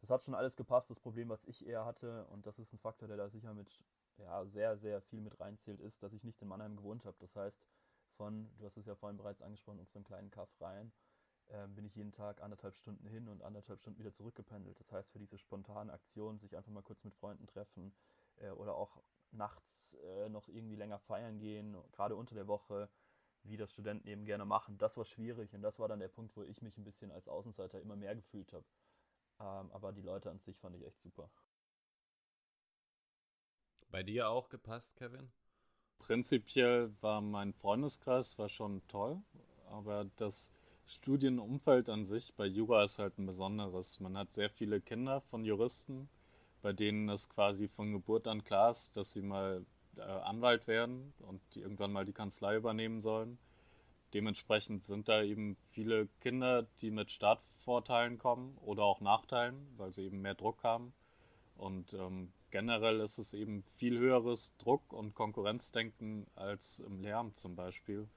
Es 0.00 0.10
hat 0.10 0.24
schon 0.24 0.34
alles 0.34 0.56
gepasst. 0.56 0.90
Das 0.90 1.00
Problem, 1.00 1.28
was 1.28 1.44
ich 1.44 1.66
eher 1.66 1.84
hatte, 1.84 2.26
und 2.26 2.46
das 2.46 2.58
ist 2.58 2.72
ein 2.72 2.78
Faktor, 2.78 3.08
der 3.08 3.16
da 3.16 3.28
sicher 3.28 3.54
mit 3.54 3.84
ja, 4.18 4.44
sehr, 4.46 4.76
sehr 4.76 5.00
viel 5.00 5.20
mit 5.20 5.38
reinzählt, 5.40 5.80
ist, 5.80 6.02
dass 6.02 6.12
ich 6.12 6.24
nicht 6.24 6.40
in 6.42 6.48
Mannheim 6.48 6.76
gewohnt 6.76 7.04
habe. 7.04 7.16
Das 7.20 7.36
heißt, 7.36 7.64
von, 8.16 8.50
du 8.58 8.64
hast 8.64 8.76
es 8.76 8.86
ja 8.86 8.94
vorhin 8.94 9.16
bereits 9.16 9.42
angesprochen, 9.42 9.78
unserem 9.78 10.04
kleinen 10.04 10.30
Kaff 10.30 10.50
rein, 10.60 10.92
äh, 11.48 11.66
bin 11.68 11.84
ich 11.84 11.94
jeden 11.94 12.12
Tag 12.12 12.42
anderthalb 12.42 12.74
Stunden 12.74 13.06
hin 13.06 13.28
und 13.28 13.42
anderthalb 13.42 13.80
Stunden 13.80 13.98
wieder 14.00 14.12
zurückgependelt. 14.12 14.78
Das 14.80 14.92
heißt, 14.92 15.10
für 15.10 15.18
diese 15.18 15.38
spontanen 15.38 15.90
Aktionen, 15.90 16.38
sich 16.38 16.56
einfach 16.56 16.72
mal 16.72 16.82
kurz 16.82 17.04
mit 17.04 17.14
Freunden 17.14 17.46
treffen 17.46 17.94
äh, 18.36 18.50
oder 18.50 18.74
auch 18.74 19.00
nachts 19.30 19.94
äh, 20.04 20.28
noch 20.28 20.48
irgendwie 20.48 20.76
länger 20.76 20.98
feiern 20.98 21.38
gehen, 21.38 21.76
gerade 21.92 22.16
unter 22.16 22.34
der 22.34 22.48
Woche, 22.48 22.88
wie 23.50 23.56
das 23.56 23.72
Studenten 23.72 24.08
eben 24.08 24.24
gerne 24.24 24.44
machen. 24.44 24.78
Das 24.78 24.96
war 24.96 25.04
schwierig 25.04 25.52
und 25.54 25.62
das 25.62 25.78
war 25.78 25.88
dann 25.88 26.00
der 26.00 26.08
Punkt, 26.08 26.36
wo 26.36 26.42
ich 26.42 26.62
mich 26.62 26.76
ein 26.78 26.84
bisschen 26.84 27.10
als 27.10 27.28
Außenseiter 27.28 27.80
immer 27.80 27.96
mehr 27.96 28.14
gefühlt 28.14 28.52
habe. 28.52 28.64
Ähm, 29.40 29.70
aber 29.72 29.92
die 29.92 30.02
Leute 30.02 30.30
an 30.30 30.38
sich 30.40 30.58
fand 30.58 30.76
ich 30.76 30.84
echt 30.84 31.00
super. 31.00 31.30
Bei 33.90 34.02
dir 34.02 34.28
auch 34.28 34.48
gepasst, 34.48 34.96
Kevin? 34.96 35.30
Prinzipiell 35.98 36.92
war 37.00 37.20
mein 37.20 37.52
Freundeskreis 37.52 38.38
war 38.38 38.48
schon 38.48 38.86
toll, 38.86 39.20
aber 39.70 40.06
das 40.16 40.52
Studienumfeld 40.86 41.88
an 41.90 42.04
sich 42.04 42.34
bei 42.34 42.46
Jura 42.46 42.84
ist 42.84 42.98
halt 42.98 43.18
ein 43.18 43.26
besonderes. 43.26 44.00
Man 44.00 44.16
hat 44.16 44.32
sehr 44.32 44.48
viele 44.48 44.80
Kinder 44.80 45.20
von 45.20 45.44
Juristen, 45.44 46.08
bei 46.62 46.72
denen 46.72 47.08
es 47.08 47.28
quasi 47.28 47.68
von 47.68 47.92
Geburt 47.92 48.26
an 48.26 48.44
klar 48.44 48.70
ist, 48.70 48.96
dass 48.96 49.12
sie 49.12 49.22
mal 49.22 49.64
äh, 49.98 50.02
Anwalt 50.02 50.66
werden 50.66 51.12
und 51.20 51.40
die 51.54 51.60
irgendwann 51.60 51.92
mal 51.92 52.04
die 52.04 52.12
Kanzlei 52.12 52.56
übernehmen 52.56 53.00
sollen. 53.00 53.38
Dementsprechend 54.14 54.82
sind 54.82 55.08
da 55.08 55.22
eben 55.22 55.56
viele 55.62 56.08
Kinder, 56.20 56.66
die 56.80 56.90
mit 56.90 57.10
Startvorteilen 57.10 58.18
kommen 58.18 58.56
oder 58.62 58.84
auch 58.84 59.00
Nachteilen, 59.00 59.68
weil 59.76 59.92
sie 59.92 60.04
eben 60.06 60.22
mehr 60.22 60.34
Druck 60.34 60.64
haben. 60.64 60.94
Und 61.56 61.92
ähm, 61.92 62.32
generell 62.50 63.00
ist 63.00 63.18
es 63.18 63.34
eben 63.34 63.64
viel 63.76 63.98
höheres 63.98 64.56
Druck- 64.56 64.92
und 64.92 65.14
Konkurrenzdenken 65.14 66.26
als 66.36 66.80
im 66.80 67.02
Lehramt 67.02 67.36
zum 67.36 67.54
Beispiel, 67.54 68.08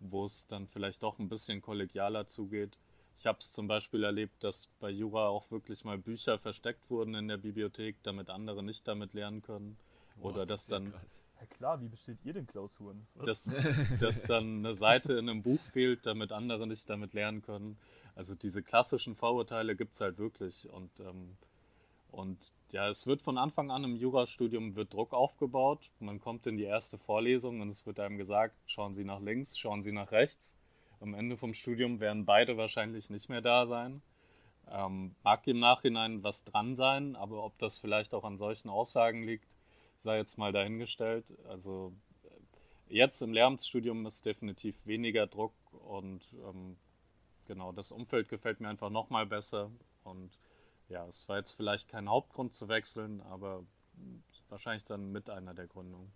wo 0.00 0.24
es 0.24 0.46
dann 0.46 0.66
vielleicht 0.66 1.02
doch 1.02 1.18
ein 1.18 1.28
bisschen 1.28 1.60
kollegialer 1.60 2.26
zugeht. 2.26 2.78
Ich 3.18 3.26
habe 3.26 3.38
es 3.38 3.52
zum 3.52 3.68
Beispiel 3.68 4.02
erlebt, 4.02 4.42
dass 4.42 4.68
bei 4.80 4.90
Jura 4.90 5.28
auch 5.28 5.50
wirklich 5.50 5.84
mal 5.84 5.98
Bücher 5.98 6.38
versteckt 6.38 6.90
wurden 6.90 7.14
in 7.14 7.28
der 7.28 7.36
Bibliothek, 7.36 7.96
damit 8.02 8.30
andere 8.30 8.62
nicht 8.62 8.88
damit 8.88 9.12
lernen 9.12 9.42
können. 9.42 9.76
Oder 10.20 10.46
dass 10.46 10.66
dann. 10.66 10.92
Ja 11.40 11.46
klar, 11.46 11.80
wie 11.80 11.88
besteht 11.88 12.18
ihr 12.24 12.32
denn 12.32 12.46
Klausuren? 12.46 13.06
Dass, 13.24 13.54
dass 14.00 14.22
dann 14.24 14.58
eine 14.58 14.74
Seite 14.74 15.14
in 15.14 15.28
einem 15.28 15.42
Buch 15.42 15.60
fehlt, 15.60 16.06
damit 16.06 16.32
andere 16.32 16.66
nicht 16.66 16.88
damit 16.88 17.12
lernen 17.12 17.42
können. 17.42 17.76
Also 18.14 18.34
diese 18.34 18.62
klassischen 18.62 19.14
Vorurteile 19.14 19.76
gibt 19.76 19.94
es 19.94 20.00
halt 20.00 20.18
wirklich. 20.18 20.68
Und, 20.70 21.00
ähm, 21.00 21.36
und 22.10 22.52
ja, 22.72 22.88
es 22.88 23.06
wird 23.06 23.22
von 23.22 23.38
Anfang 23.38 23.70
an 23.70 23.84
im 23.84 23.96
Jurastudium 23.96 24.76
wird 24.76 24.94
Druck 24.94 25.12
aufgebaut. 25.12 25.90
Man 25.98 26.20
kommt 26.20 26.46
in 26.46 26.56
die 26.56 26.64
erste 26.64 26.98
Vorlesung 26.98 27.60
und 27.60 27.68
es 27.68 27.86
wird 27.86 28.00
einem 28.00 28.16
gesagt, 28.16 28.56
schauen 28.66 28.94
Sie 28.94 29.04
nach 29.04 29.20
links, 29.20 29.58
schauen 29.58 29.82
Sie 29.82 29.92
nach 29.92 30.12
rechts. 30.12 30.58
Am 31.00 31.14
Ende 31.14 31.36
vom 31.36 31.54
Studium 31.54 32.00
werden 32.00 32.24
beide 32.24 32.56
wahrscheinlich 32.56 33.10
nicht 33.10 33.28
mehr 33.28 33.42
da 33.42 33.66
sein. 33.66 34.00
Ähm, 34.70 35.14
mag 35.22 35.46
im 35.46 35.58
Nachhinein 35.58 36.24
was 36.24 36.44
dran 36.44 36.74
sein, 36.74 37.16
aber 37.16 37.44
ob 37.44 37.58
das 37.58 37.80
vielleicht 37.80 38.14
auch 38.14 38.24
an 38.24 38.38
solchen 38.38 38.70
Aussagen 38.70 39.22
liegt, 39.22 39.46
sei 39.96 40.18
jetzt 40.18 40.38
mal 40.38 40.52
dahingestellt. 40.52 41.32
Also 41.46 41.94
äh, 42.24 42.94
jetzt 42.94 43.20
im 43.22 43.32
Lehramtsstudium 43.32 44.04
ist 44.06 44.26
definitiv 44.26 44.86
weniger 44.86 45.26
Druck 45.26 45.54
und 45.72 46.34
ähm, 46.44 46.76
genau, 47.46 47.72
das 47.72 47.92
Umfeld 47.92 48.28
gefällt 48.28 48.60
mir 48.60 48.68
einfach 48.68 48.90
nochmal 48.90 49.26
besser. 49.26 49.70
Und 50.02 50.38
ja, 50.88 51.06
es 51.06 51.28
war 51.28 51.38
jetzt 51.38 51.52
vielleicht 51.52 51.88
kein 51.88 52.08
Hauptgrund 52.08 52.52
zu 52.52 52.68
wechseln, 52.68 53.20
aber 53.22 53.66
wahrscheinlich 54.48 54.84
dann 54.84 55.10
mit 55.10 55.30
einer 55.30 55.54
der 55.54 55.66
Gründungen. 55.66 56.12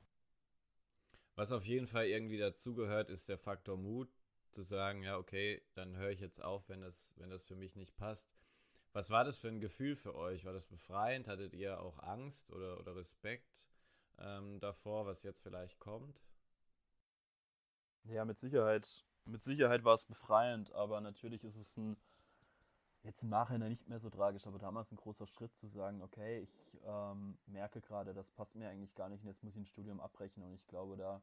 Was 1.34 1.52
auf 1.52 1.66
jeden 1.66 1.86
Fall 1.86 2.06
irgendwie 2.06 2.38
dazugehört, 2.38 3.10
ist 3.10 3.28
der 3.28 3.38
Faktor 3.38 3.76
Mut, 3.76 4.08
zu 4.50 4.62
sagen, 4.62 5.02
ja, 5.02 5.16
okay, 5.16 5.62
dann 5.74 5.96
höre 5.96 6.10
ich 6.10 6.20
jetzt 6.20 6.42
auf, 6.42 6.68
wenn 6.68 6.80
das, 6.80 7.14
wenn 7.18 7.30
das 7.30 7.44
für 7.44 7.54
mich 7.54 7.76
nicht 7.76 7.96
passt. 7.96 8.30
Was 8.98 9.10
war 9.10 9.22
das 9.22 9.38
für 9.38 9.46
ein 9.46 9.60
Gefühl 9.60 9.94
für 9.94 10.16
euch? 10.16 10.44
War 10.44 10.52
das 10.52 10.66
befreiend? 10.66 11.28
Hattet 11.28 11.54
ihr 11.54 11.80
auch 11.80 12.00
Angst 12.00 12.50
oder, 12.50 12.80
oder 12.80 12.96
Respekt 12.96 13.64
ähm, 14.18 14.58
davor, 14.58 15.06
was 15.06 15.22
jetzt 15.22 15.40
vielleicht 15.40 15.78
kommt? 15.78 16.20
Ja, 18.02 18.24
mit 18.24 18.40
Sicherheit. 18.40 19.04
Mit 19.24 19.44
Sicherheit 19.44 19.84
war 19.84 19.94
es 19.94 20.04
befreiend, 20.04 20.72
aber 20.72 21.00
natürlich 21.00 21.44
ist 21.44 21.54
es 21.54 21.76
ein, 21.76 21.96
jetzt 23.04 23.22
im 23.22 23.28
Nachhinein 23.28 23.70
nicht 23.70 23.88
mehr 23.88 24.00
so 24.00 24.10
tragisch, 24.10 24.48
aber 24.48 24.58
damals 24.58 24.90
ein 24.90 24.96
großer 24.96 25.28
Schritt 25.28 25.54
zu 25.54 25.68
sagen, 25.68 26.02
okay, 26.02 26.40
ich 26.40 26.80
ähm, 26.84 27.38
merke 27.46 27.80
gerade, 27.80 28.14
das 28.14 28.32
passt 28.32 28.56
mir 28.56 28.68
eigentlich 28.68 28.96
gar 28.96 29.08
nicht 29.08 29.22
und 29.22 29.28
jetzt 29.28 29.44
muss 29.44 29.54
ich 29.54 29.60
ein 29.60 29.66
Studium 29.66 30.00
abbrechen 30.00 30.42
und 30.42 30.54
ich 30.54 30.66
glaube, 30.66 30.96
da 30.96 31.22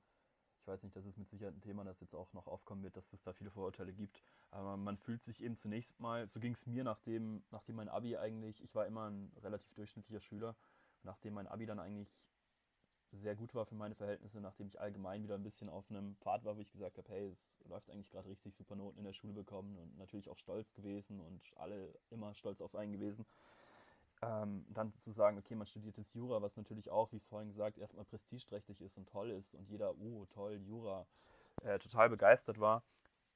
ich 0.65 0.67
weiß 0.67 0.81
nicht, 0.81 0.95
das 0.95 1.05
ist 1.05 1.19
mit 1.19 1.29
Sicherheit 1.29 1.53
ein 1.53 1.61
Thema, 1.61 1.83
das 1.83 1.99
jetzt 1.99 2.15
auch 2.15 2.33
noch 2.33 2.47
aufkommen 2.47 2.81
wird, 2.81 2.97
dass 2.97 3.13
es 3.13 3.21
da 3.21 3.33
viele 3.33 3.51
Vorurteile 3.51 3.93
gibt. 3.93 4.19
Aber 4.49 4.77
man 4.77 4.97
fühlt 4.97 5.23
sich 5.23 5.43
eben 5.43 5.59
zunächst 5.59 5.99
mal, 5.99 6.27
so 6.27 6.39
ging 6.39 6.53
es 6.53 6.65
mir 6.65 6.83
nachdem, 6.83 7.43
nachdem 7.51 7.75
mein 7.75 7.87
Abi 7.87 8.17
eigentlich, 8.17 8.63
ich 8.63 8.73
war 8.73 8.87
immer 8.87 9.11
ein 9.11 9.31
relativ 9.43 9.71
durchschnittlicher 9.75 10.21
Schüler, 10.21 10.55
nachdem 11.03 11.35
mein 11.35 11.45
Abi 11.45 11.67
dann 11.67 11.77
eigentlich 11.77 12.09
sehr 13.11 13.35
gut 13.35 13.53
war 13.53 13.67
für 13.67 13.75
meine 13.75 13.93
Verhältnisse, 13.93 14.41
nachdem 14.41 14.65
ich 14.65 14.79
allgemein 14.79 15.21
wieder 15.21 15.35
ein 15.35 15.43
bisschen 15.43 15.69
auf 15.69 15.87
einem 15.91 16.15
Pfad 16.15 16.43
war, 16.45 16.57
wo 16.57 16.61
ich 16.61 16.71
gesagt 16.71 16.97
habe, 16.97 17.09
hey, 17.09 17.27
es 17.27 17.67
läuft 17.67 17.91
eigentlich 17.91 18.09
gerade 18.09 18.27
richtig, 18.27 18.55
super 18.55 18.75
Noten 18.75 18.97
in 18.97 19.05
der 19.05 19.13
Schule 19.13 19.33
bekommen 19.33 19.77
und 19.77 19.95
natürlich 19.99 20.29
auch 20.29 20.39
stolz 20.39 20.73
gewesen 20.73 21.19
und 21.19 21.41
alle 21.57 21.93
immer 22.09 22.33
stolz 22.33 22.59
auf 22.59 22.73
einen 22.73 22.91
gewesen 22.91 23.23
ähm, 24.25 24.65
dann 24.69 24.93
zu 24.99 25.11
sagen, 25.11 25.37
okay, 25.37 25.55
man 25.55 25.67
studiert 25.67 25.97
jetzt 25.97 26.13
Jura, 26.13 26.41
was 26.41 26.55
natürlich 26.55 26.89
auch, 26.89 27.11
wie 27.11 27.19
vorhin 27.19 27.49
gesagt, 27.49 27.77
erstmal 27.77 28.05
prestigeträchtig 28.05 28.81
ist 28.81 28.97
und 28.97 29.07
toll 29.09 29.29
ist 29.29 29.53
und 29.53 29.69
jeder, 29.69 29.95
oh, 29.97 30.25
toll, 30.25 30.61
Jura, 30.65 31.05
äh, 31.63 31.79
total 31.79 32.09
begeistert 32.09 32.59
war, 32.59 32.83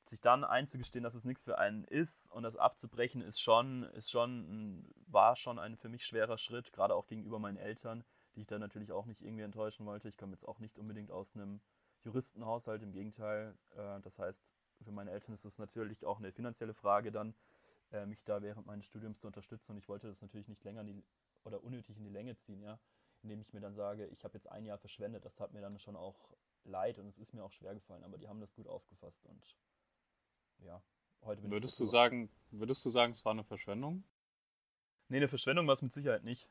sich 0.07 0.19
dann 0.21 0.43
einzugestehen, 0.43 1.03
dass 1.03 1.13
es 1.13 1.23
nichts 1.23 1.43
für 1.43 1.57
einen 1.57 1.83
ist 1.83 2.31
und 2.31 2.43
das 2.43 2.55
abzubrechen, 2.55 3.21
ist 3.21 3.41
schon, 3.41 3.83
ist 3.83 4.09
schon, 4.09 4.89
war 5.07 5.35
schon 5.35 5.59
ein 5.59 5.77
für 5.77 5.89
mich 5.89 6.05
schwerer 6.05 6.37
Schritt, 6.37 6.71
gerade 6.71 6.95
auch 6.95 7.07
gegenüber 7.07 7.39
meinen 7.39 7.57
Eltern, 7.57 8.03
die 8.35 8.41
ich 8.41 8.47
da 8.47 8.57
natürlich 8.57 8.91
auch 8.91 9.05
nicht 9.05 9.21
irgendwie 9.21 9.43
enttäuschen 9.43 9.85
wollte. 9.85 10.09
Ich 10.09 10.17
komme 10.17 10.33
jetzt 10.33 10.47
auch 10.47 10.59
nicht 10.59 10.77
unbedingt 10.77 11.11
aus 11.11 11.35
einem 11.35 11.61
Juristenhaushalt, 12.01 12.81
im 12.81 12.91
Gegenteil. 12.91 13.55
Äh, 13.75 13.99
das 14.01 14.17
heißt, 14.17 14.41
für 14.81 14.91
meine 14.91 15.11
Eltern 15.11 15.33
ist 15.33 15.45
es 15.45 15.57
natürlich 15.57 16.05
auch 16.05 16.19
eine 16.19 16.31
finanzielle 16.31 16.73
Frage 16.73 17.11
dann, 17.11 17.35
äh, 17.91 18.05
mich 18.05 18.23
da 18.23 18.41
während 18.41 18.65
meines 18.65 18.85
Studiums 18.85 19.19
zu 19.19 19.27
unterstützen. 19.27 19.71
Und 19.71 19.77
ich 19.77 19.87
wollte 19.87 20.07
das 20.07 20.21
natürlich 20.21 20.47
nicht 20.47 20.63
länger 20.63 20.83
die, 20.83 21.03
oder 21.43 21.63
unnötig 21.63 21.97
in 21.97 22.03
die 22.03 22.09
Länge 22.09 22.37
ziehen, 22.37 22.61
ja, 22.61 22.79
indem 23.23 23.41
ich 23.41 23.53
mir 23.53 23.61
dann 23.61 23.75
sage, 23.75 24.07
ich 24.07 24.23
habe 24.23 24.37
jetzt 24.37 24.47
ein 24.51 24.65
Jahr 24.65 24.77
verschwendet. 24.77 25.25
Das 25.25 25.39
hat 25.39 25.53
mir 25.53 25.61
dann 25.61 25.79
schon 25.79 25.95
auch 25.95 26.33
leid 26.63 26.99
und 26.99 27.07
es 27.07 27.17
ist 27.17 27.33
mir 27.33 27.43
auch 27.43 27.51
schwer 27.51 27.73
gefallen, 27.73 28.03
aber 28.03 28.17
die 28.17 28.27
haben 28.27 28.39
das 28.39 28.53
gut 28.53 28.67
aufgefasst 28.67 29.25
und 29.25 29.57
ja, 30.59 30.81
heute 31.21 31.41
bin 31.41 31.51
würdest 31.51 31.79
ich. 31.79 31.85
Du 31.85 31.89
sagen, 31.89 32.29
würdest 32.51 32.85
du 32.85 32.89
sagen, 32.89 33.11
es 33.11 33.23
war 33.25 33.31
eine 33.31 33.43
Verschwendung? 33.43 34.03
Nee, 35.07 35.17
eine 35.17 35.27
Verschwendung 35.27 35.67
war 35.67 35.75
es 35.75 35.81
mit 35.81 35.93
Sicherheit 35.93 36.23
nicht. 36.23 36.49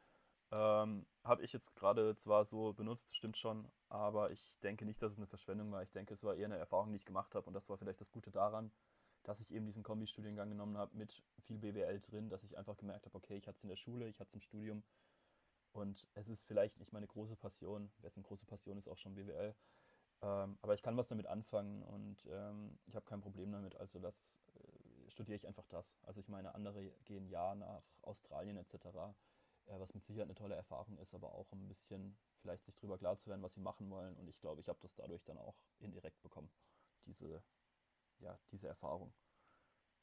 Ähm, 0.51 1.07
habe 1.25 1.45
ich 1.45 1.53
jetzt 1.53 1.75
gerade 1.77 2.17
zwar 2.17 2.47
so 2.47 2.73
benutzt, 2.73 3.15
stimmt 3.15 3.37
schon, 3.37 3.71
aber 3.89 4.31
ich 4.31 4.59
denke 4.61 4.87
nicht, 4.87 5.03
dass 5.03 5.13
es 5.13 5.19
eine 5.19 5.27
Verschwendung 5.27 5.71
war. 5.71 5.83
Ich 5.83 5.93
denke, 5.93 6.15
es 6.15 6.25
war 6.25 6.35
eher 6.35 6.47
eine 6.47 6.57
Erfahrung, 6.57 6.91
die 6.91 6.97
ich 6.97 7.05
gemacht 7.05 7.35
habe 7.35 7.47
und 7.47 7.53
das 7.53 7.69
war 7.69 7.77
vielleicht 7.77 8.01
das 8.01 8.11
Gute 8.11 8.31
daran, 8.31 8.73
dass 9.29 9.41
ich 9.41 9.51
eben 9.51 9.67
diesen 9.67 9.83
Kombi-Studiengang 9.83 10.49
genommen 10.49 10.79
habe 10.79 10.97
mit 10.97 11.23
viel 11.43 11.59
BWL 11.59 12.01
drin, 12.01 12.31
dass 12.31 12.43
ich 12.45 12.57
einfach 12.57 12.79
gemerkt 12.79 13.05
habe, 13.05 13.15
okay, 13.15 13.37
ich 13.37 13.47
hatte 13.47 13.59
es 13.59 13.63
in 13.63 13.69
der 13.69 13.77
Schule, 13.77 14.09
ich 14.09 14.19
hatte 14.21 14.31
es 14.31 14.35
im 14.35 14.41
Studium 14.41 14.83
und 15.73 16.09
es 16.15 16.29
ist 16.29 16.47
vielleicht 16.47 16.79
nicht 16.79 16.95
meine 16.95 17.07
große 17.07 17.37
Passion, 17.37 17.93
wessen 17.99 18.23
große 18.23 18.47
Passion 18.47 18.79
ist 18.79 18.89
auch 18.89 18.97
schon 18.97 19.15
BWL, 19.15 19.55
ähm, 20.23 20.59
aber 20.63 20.73
ich 20.73 20.81
kann 20.81 20.97
was 20.97 21.09
damit 21.09 21.27
anfangen 21.27 21.83
und 21.83 22.27
ähm, 22.31 22.79
ich 22.87 22.97
habe 22.97 23.05
kein 23.05 23.21
Problem 23.21 23.53
damit, 23.53 23.77
also 23.77 23.99
das 23.99 24.49
äh, 24.55 25.11
studiere 25.11 25.37
ich 25.37 25.47
einfach 25.47 25.67
das. 25.69 26.01
Also 26.05 26.21
ich 26.21 26.29
meine, 26.29 26.55
andere 26.55 26.91
gehen 27.05 27.29
ja 27.29 27.55
nach 27.55 27.85
Australien 28.01 28.57
etc., 28.57 28.75
äh, 29.67 29.79
was 29.79 29.93
mit 29.93 30.07
Sicherheit 30.07 30.29
eine 30.29 30.37
tolle 30.37 30.55
Erfahrung 30.55 30.97
ist, 31.01 31.13
aber 31.13 31.35
auch 31.35 31.53
ein 31.53 31.69
bisschen 31.69 32.17
vielleicht 32.41 32.65
sich 32.65 32.77
darüber 32.77 32.97
klar 32.97 33.19
zu 33.19 33.29
werden, 33.29 33.43
was 33.43 33.53
sie 33.53 33.61
machen 33.61 33.91
wollen 33.91 34.17
und 34.17 34.27
ich 34.27 34.41
glaube, 34.41 34.63
ich 34.63 34.71
habe 34.71 34.79
das 34.81 34.95
dadurch 34.95 35.23
dann 35.27 35.37
auch 35.37 35.57
indirekt 35.81 36.23
bekommen, 36.23 36.51
diese 37.05 37.43
ja, 38.21 38.39
diese 38.53 38.69
Erfahrung, 38.69 39.13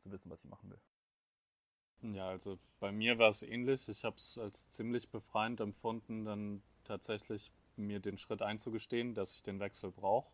zu 0.04 0.12
wissen, 0.12 0.30
was 0.30 0.44
ich 0.44 0.50
machen 0.50 0.70
will. 0.70 2.14
Ja, 2.14 2.28
also 2.28 2.60
bei 2.80 2.92
mir 2.92 3.18
war 3.18 3.30
es 3.30 3.42
ähnlich. 3.42 3.90
Ich 3.90 4.04
habe 4.04 4.16
es 4.18 4.38
als 4.38 4.70
ziemlich 4.70 5.10
befreiend 5.10 5.60
empfunden, 5.60 6.26
dann 6.26 6.62
tatsächlich 6.84 7.52
mir 7.78 8.00
den 8.00 8.18
Schritt 8.18 8.42
einzugestehen, 8.42 9.16
dass 9.16 9.34
ich 9.34 9.44
den 9.44 9.60
Wechsel 9.60 9.92
brauche 9.92 10.32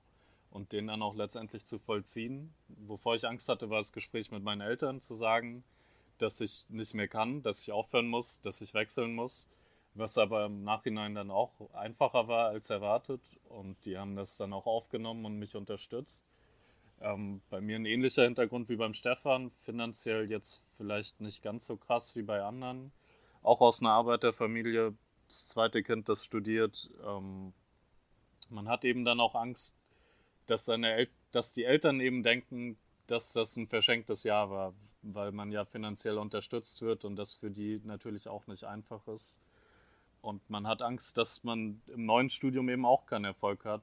und 0.49 0.73
den 0.73 0.87
dann 0.87 1.01
auch 1.01 1.15
letztendlich 1.15 1.65
zu 1.65 1.79
vollziehen. 1.79 2.53
Wovor 2.67 3.15
ich 3.15 3.27
Angst 3.27 3.47
hatte, 3.49 3.69
war 3.69 3.77
das 3.77 3.93
Gespräch 3.93 4.31
mit 4.31 4.43
meinen 4.43 4.61
Eltern 4.61 4.99
zu 5.01 5.15
sagen, 5.15 5.63
dass 6.17 6.41
ich 6.41 6.69
nicht 6.69 6.93
mehr 6.93 7.07
kann, 7.07 7.41
dass 7.41 7.61
ich 7.61 7.71
aufhören 7.71 8.07
muss, 8.07 8.41
dass 8.41 8.61
ich 8.61 8.73
wechseln 8.73 9.15
muss, 9.15 9.49
was 9.93 10.17
aber 10.17 10.45
im 10.45 10.63
Nachhinein 10.63 11.15
dann 11.15 11.31
auch 11.31 11.51
einfacher 11.73 12.27
war 12.27 12.49
als 12.49 12.69
erwartet 12.69 13.21
und 13.45 13.83
die 13.85 13.97
haben 13.97 14.15
das 14.15 14.37
dann 14.37 14.53
auch 14.53 14.67
aufgenommen 14.67 15.25
und 15.25 15.39
mich 15.39 15.55
unterstützt. 15.55 16.25
Ähm, 17.01 17.41
bei 17.49 17.61
mir 17.61 17.77
ein 17.77 17.85
ähnlicher 17.85 18.23
Hintergrund 18.23 18.69
wie 18.69 18.75
beim 18.75 18.93
Stefan, 18.93 19.51
finanziell 19.65 20.29
jetzt 20.29 20.63
vielleicht 20.77 21.19
nicht 21.19 21.41
ganz 21.41 21.65
so 21.65 21.75
krass 21.75 22.15
wie 22.15 22.21
bei 22.21 22.43
anderen. 22.43 22.91
Auch 23.41 23.61
aus 23.61 23.81
einer 23.81 23.91
Arbeiterfamilie, 23.91 24.93
das 25.27 25.47
zweite 25.47 25.81
Kind, 25.81 26.09
das 26.09 26.23
studiert. 26.23 26.91
Ähm, 27.05 27.53
man 28.49 28.67
hat 28.67 28.85
eben 28.85 29.03
dann 29.03 29.19
auch 29.19 29.33
Angst, 29.33 29.77
dass, 30.45 30.65
seine 30.65 30.93
El 30.93 31.07
dass 31.31 31.53
die 31.53 31.63
Eltern 31.63 32.01
eben 32.01 32.23
denken, 32.23 32.77
dass 33.07 33.33
das 33.33 33.55
ein 33.57 33.67
verschenktes 33.67 34.23
Jahr 34.23 34.51
war, 34.51 34.73
weil 35.01 35.31
man 35.31 35.51
ja 35.51 35.65
finanziell 35.65 36.17
unterstützt 36.17 36.81
wird 36.81 37.03
und 37.05 37.15
das 37.15 37.35
für 37.35 37.49
die 37.49 37.81
natürlich 37.83 38.27
auch 38.27 38.45
nicht 38.47 38.65
einfach 38.65 39.07
ist. 39.07 39.39
Und 40.21 40.47
man 40.49 40.67
hat 40.67 40.81
Angst, 40.81 41.17
dass 41.17 41.43
man 41.43 41.81
im 41.87 42.05
neuen 42.05 42.29
Studium 42.29 42.69
eben 42.69 42.85
auch 42.85 43.07
keinen 43.07 43.25
Erfolg 43.25 43.65
hat, 43.65 43.81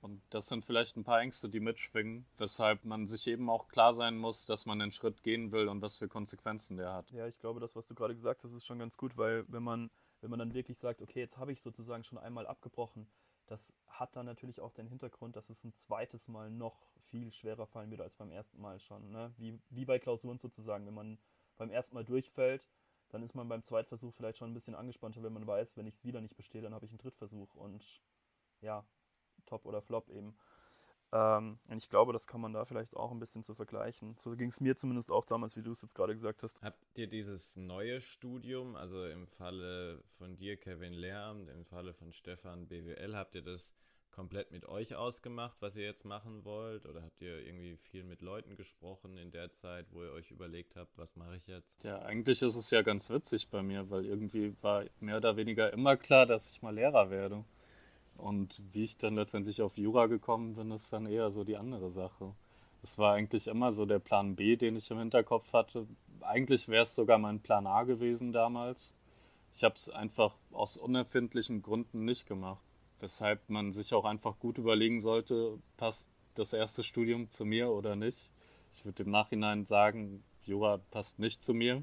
und 0.00 0.22
das 0.30 0.46
sind 0.46 0.64
vielleicht 0.64 0.96
ein 0.96 1.04
paar 1.04 1.20
Ängste, 1.20 1.48
die 1.48 1.60
mitschwingen, 1.60 2.26
weshalb 2.36 2.84
man 2.84 3.06
sich 3.06 3.26
eben 3.26 3.50
auch 3.50 3.68
klar 3.68 3.94
sein 3.94 4.16
muss, 4.16 4.46
dass 4.46 4.66
man 4.66 4.78
den 4.78 4.92
Schritt 4.92 5.22
gehen 5.22 5.50
will 5.52 5.68
und 5.68 5.82
was 5.82 5.98
für 5.98 6.08
Konsequenzen 6.08 6.76
der 6.76 6.92
hat. 6.92 7.10
Ja, 7.10 7.26
ich 7.26 7.38
glaube, 7.38 7.60
das, 7.60 7.74
was 7.74 7.86
du 7.86 7.94
gerade 7.94 8.14
gesagt 8.14 8.44
hast, 8.44 8.52
ist 8.52 8.66
schon 8.66 8.78
ganz 8.78 8.96
gut, 8.96 9.16
weil 9.16 9.44
wenn 9.48 9.62
man, 9.62 9.90
wenn 10.20 10.30
man 10.30 10.38
dann 10.38 10.54
wirklich 10.54 10.78
sagt, 10.78 11.02
okay, 11.02 11.20
jetzt 11.20 11.38
habe 11.38 11.52
ich 11.52 11.60
sozusagen 11.60 12.04
schon 12.04 12.18
einmal 12.18 12.46
abgebrochen, 12.46 13.08
das 13.46 13.72
hat 13.86 14.14
dann 14.14 14.26
natürlich 14.26 14.60
auch 14.60 14.72
den 14.72 14.86
Hintergrund, 14.86 15.34
dass 15.34 15.50
es 15.50 15.64
ein 15.64 15.74
zweites 15.74 16.28
Mal 16.28 16.50
noch 16.50 16.76
viel 17.10 17.32
schwerer 17.32 17.66
fallen 17.66 17.90
wird 17.90 18.02
als 18.02 18.14
beim 18.14 18.30
ersten 18.30 18.60
Mal 18.60 18.78
schon. 18.78 19.10
Ne? 19.10 19.32
Wie, 19.38 19.58
wie 19.70 19.84
bei 19.84 19.98
Klausuren 19.98 20.38
sozusagen. 20.38 20.86
Wenn 20.86 20.94
man 20.94 21.18
beim 21.56 21.70
ersten 21.70 21.94
Mal 21.94 22.04
durchfällt, 22.04 22.68
dann 23.08 23.22
ist 23.22 23.34
man 23.34 23.48
beim 23.48 23.62
Zweitversuch 23.62 24.12
vielleicht 24.14 24.38
schon 24.38 24.50
ein 24.50 24.54
bisschen 24.54 24.74
angespannter, 24.74 25.22
wenn 25.22 25.32
man 25.32 25.46
weiß, 25.46 25.76
wenn 25.76 25.86
ich 25.86 25.94
es 25.94 26.04
wieder 26.04 26.20
nicht 26.20 26.36
bestehe, 26.36 26.62
dann 26.62 26.74
habe 26.74 26.84
ich 26.84 26.92
einen 26.92 26.98
Drittversuch. 26.98 27.54
Und 27.54 27.82
ja, 28.60 28.84
top 29.48 29.64
oder 29.66 29.82
flop 29.82 30.08
eben. 30.10 30.34
Ähm, 31.10 31.58
und 31.68 31.78
ich 31.78 31.88
glaube, 31.88 32.12
das 32.12 32.26
kann 32.26 32.40
man 32.40 32.52
da 32.52 32.64
vielleicht 32.64 32.94
auch 32.94 33.10
ein 33.10 33.18
bisschen 33.18 33.42
so 33.42 33.54
vergleichen. 33.54 34.16
So 34.18 34.36
ging 34.36 34.50
es 34.50 34.60
mir 34.60 34.76
zumindest 34.76 35.10
auch 35.10 35.24
damals, 35.24 35.56
wie 35.56 35.62
du 35.62 35.72
es 35.72 35.80
jetzt 35.80 35.94
gerade 35.94 36.14
gesagt 36.14 36.42
hast. 36.42 36.60
Habt 36.60 36.84
ihr 36.94 37.06
dieses 37.06 37.56
neue 37.56 38.00
Studium, 38.00 38.76
also 38.76 39.06
im 39.06 39.26
Falle 39.26 40.02
von 40.10 40.36
dir, 40.36 40.56
Kevin 40.56 40.92
Lehramt, 40.92 41.48
im 41.48 41.64
Falle 41.64 41.94
von 41.94 42.12
Stefan 42.12 42.68
BWL, 42.68 43.16
habt 43.16 43.34
ihr 43.34 43.42
das 43.42 43.74
komplett 44.10 44.50
mit 44.50 44.66
euch 44.66 44.96
ausgemacht, 44.96 45.56
was 45.60 45.76
ihr 45.76 45.84
jetzt 45.84 46.04
machen 46.04 46.44
wollt? 46.44 46.84
Oder 46.86 47.02
habt 47.02 47.22
ihr 47.22 47.38
irgendwie 47.38 47.76
viel 47.76 48.02
mit 48.02 48.20
Leuten 48.20 48.56
gesprochen 48.56 49.16
in 49.16 49.30
der 49.30 49.52
Zeit, 49.52 49.86
wo 49.92 50.02
ihr 50.02 50.12
euch 50.12 50.30
überlegt 50.30 50.76
habt, 50.76 50.98
was 50.98 51.16
mache 51.16 51.36
ich 51.36 51.46
jetzt? 51.46 51.84
Ja, 51.84 52.00
eigentlich 52.00 52.42
ist 52.42 52.56
es 52.56 52.70
ja 52.70 52.82
ganz 52.82 53.08
witzig 53.10 53.48
bei 53.48 53.62
mir, 53.62 53.88
weil 53.90 54.04
irgendwie 54.04 54.54
war 54.60 54.84
mehr 55.00 55.18
oder 55.18 55.36
weniger 55.36 55.72
immer 55.72 55.96
klar, 55.96 56.26
dass 56.26 56.50
ich 56.50 56.60
mal 56.62 56.74
Lehrer 56.74 57.10
werde. 57.10 57.44
Und 58.18 58.60
wie 58.72 58.84
ich 58.84 58.98
dann 58.98 59.14
letztendlich 59.14 59.62
auf 59.62 59.78
Jura 59.78 60.06
gekommen 60.06 60.54
bin, 60.54 60.70
ist 60.70 60.92
dann 60.92 61.06
eher 61.06 61.30
so 61.30 61.44
die 61.44 61.56
andere 61.56 61.88
Sache. 61.88 62.34
Es 62.82 62.98
war 62.98 63.14
eigentlich 63.14 63.46
immer 63.46 63.72
so 63.72 63.86
der 63.86 63.98
Plan 63.98 64.36
B, 64.36 64.56
den 64.56 64.76
ich 64.76 64.90
im 64.90 64.98
Hinterkopf 64.98 65.52
hatte. 65.52 65.86
Eigentlich 66.20 66.68
wäre 66.68 66.82
es 66.82 66.94
sogar 66.94 67.18
mein 67.18 67.40
Plan 67.40 67.66
A 67.66 67.84
gewesen 67.84 68.32
damals. 68.32 68.94
Ich 69.54 69.64
habe 69.64 69.74
es 69.74 69.88
einfach 69.88 70.34
aus 70.52 70.76
unerfindlichen 70.76 71.62
Gründen 71.62 72.04
nicht 72.04 72.26
gemacht 72.26 72.60
weshalb 73.00 73.48
man 73.48 73.72
sich 73.72 73.94
auch 73.94 74.04
einfach 74.04 74.38
gut 74.38 74.58
überlegen 74.58 75.00
sollte, 75.00 75.58
passt 75.76 76.10
das 76.34 76.52
erste 76.52 76.82
Studium 76.82 77.30
zu 77.30 77.44
mir 77.44 77.70
oder 77.70 77.96
nicht. 77.96 78.30
Ich 78.72 78.84
würde 78.84 79.04
im 79.04 79.10
Nachhinein 79.10 79.64
sagen, 79.64 80.22
Jura 80.44 80.78
passt 80.90 81.18
nicht 81.18 81.42
zu 81.42 81.54
mir 81.54 81.82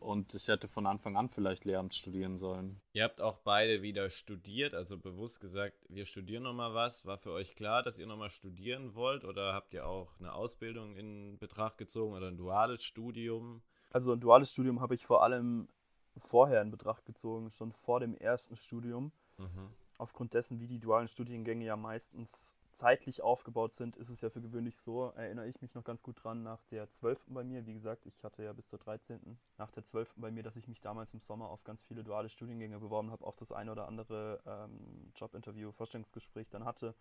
und 0.00 0.34
ich 0.34 0.48
hätte 0.48 0.68
von 0.68 0.86
Anfang 0.86 1.16
an 1.16 1.28
vielleicht 1.28 1.64
Lehramt 1.64 1.94
studieren 1.94 2.36
sollen. 2.36 2.80
Ihr 2.92 3.04
habt 3.04 3.20
auch 3.20 3.38
beide 3.38 3.82
wieder 3.82 4.10
studiert, 4.10 4.74
also 4.74 4.98
bewusst 4.98 5.40
gesagt, 5.40 5.76
wir 5.88 6.06
studieren 6.06 6.42
nochmal 6.42 6.74
was. 6.74 7.04
War 7.06 7.18
für 7.18 7.32
euch 7.32 7.54
klar, 7.56 7.82
dass 7.82 7.98
ihr 7.98 8.06
nochmal 8.06 8.30
studieren 8.30 8.94
wollt 8.94 9.24
oder 9.24 9.52
habt 9.54 9.74
ihr 9.74 9.86
auch 9.86 10.18
eine 10.18 10.32
Ausbildung 10.32 10.96
in 10.96 11.38
Betracht 11.38 11.78
gezogen 11.78 12.14
oder 12.14 12.28
ein 12.28 12.36
duales 12.36 12.82
Studium? 12.82 13.62
Also 13.90 14.12
ein 14.12 14.20
duales 14.20 14.52
Studium 14.52 14.80
habe 14.80 14.94
ich 14.94 15.06
vor 15.06 15.22
allem 15.22 15.68
vorher 16.16 16.62
in 16.62 16.70
Betracht 16.70 17.06
gezogen, 17.06 17.50
schon 17.50 17.72
vor 17.72 18.00
dem 18.00 18.14
ersten 18.14 18.56
Studium. 18.56 19.12
Mhm 19.38 19.70
aufgrund 19.98 20.32
dessen, 20.34 20.60
wie 20.60 20.66
die 20.66 20.78
dualen 20.78 21.08
Studiengänge 21.08 21.64
ja 21.64 21.76
meistens 21.76 22.54
zeitlich 22.78 23.22
aufgebaut 23.22 23.74
sind, 23.74 23.96
ist 23.96 24.08
es 24.08 24.20
ja 24.20 24.30
für 24.30 24.40
gewöhnlich 24.40 24.76
so, 24.76 25.12
erinnere 25.16 25.48
ich 25.48 25.60
mich 25.60 25.74
noch 25.74 25.82
ganz 25.82 26.02
gut 26.04 26.22
dran, 26.22 26.44
nach 26.44 26.62
der 26.70 26.88
12. 26.88 27.26
bei 27.26 27.42
mir, 27.42 27.66
wie 27.66 27.74
gesagt, 27.74 28.06
ich 28.06 28.22
hatte 28.22 28.44
ja 28.44 28.52
bis 28.52 28.68
zur 28.68 28.78
13. 28.78 29.36
nach 29.58 29.72
der 29.72 29.82
12. 29.82 30.14
bei 30.16 30.30
mir, 30.30 30.44
dass 30.44 30.54
ich 30.54 30.68
mich 30.68 30.80
damals 30.80 31.12
im 31.12 31.20
Sommer 31.20 31.48
auf 31.50 31.64
ganz 31.64 31.82
viele 31.82 32.04
duale 32.04 32.28
Studiengänge 32.28 32.78
beworben 32.78 33.10
habe, 33.10 33.26
auch 33.26 33.34
das 33.34 33.50
eine 33.50 33.72
oder 33.72 33.88
andere 33.88 34.40
ähm, 34.46 35.12
Jobinterview, 35.16 35.72
Vorstellungsgespräch 35.72 36.50
dann 36.50 36.64
hatte 36.64 36.94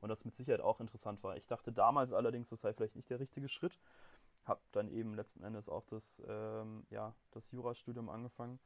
und 0.00 0.08
das 0.08 0.24
mit 0.24 0.36
Sicherheit 0.36 0.60
auch 0.60 0.78
interessant 0.78 1.24
war. 1.24 1.36
Ich 1.36 1.46
dachte 1.46 1.72
damals 1.72 2.12
allerdings, 2.12 2.48
das 2.50 2.60
sei 2.60 2.72
vielleicht 2.72 2.94
nicht 2.94 3.10
der 3.10 3.18
richtige 3.18 3.48
Schritt, 3.48 3.80
habe 4.44 4.60
dann 4.70 4.88
eben 4.88 5.14
letzten 5.14 5.42
Endes 5.42 5.68
auch 5.68 5.84
das, 5.86 6.22
ähm, 6.28 6.86
ja, 6.90 7.12
das 7.32 7.50
Jurastudium 7.50 8.08
angefangen 8.08 8.60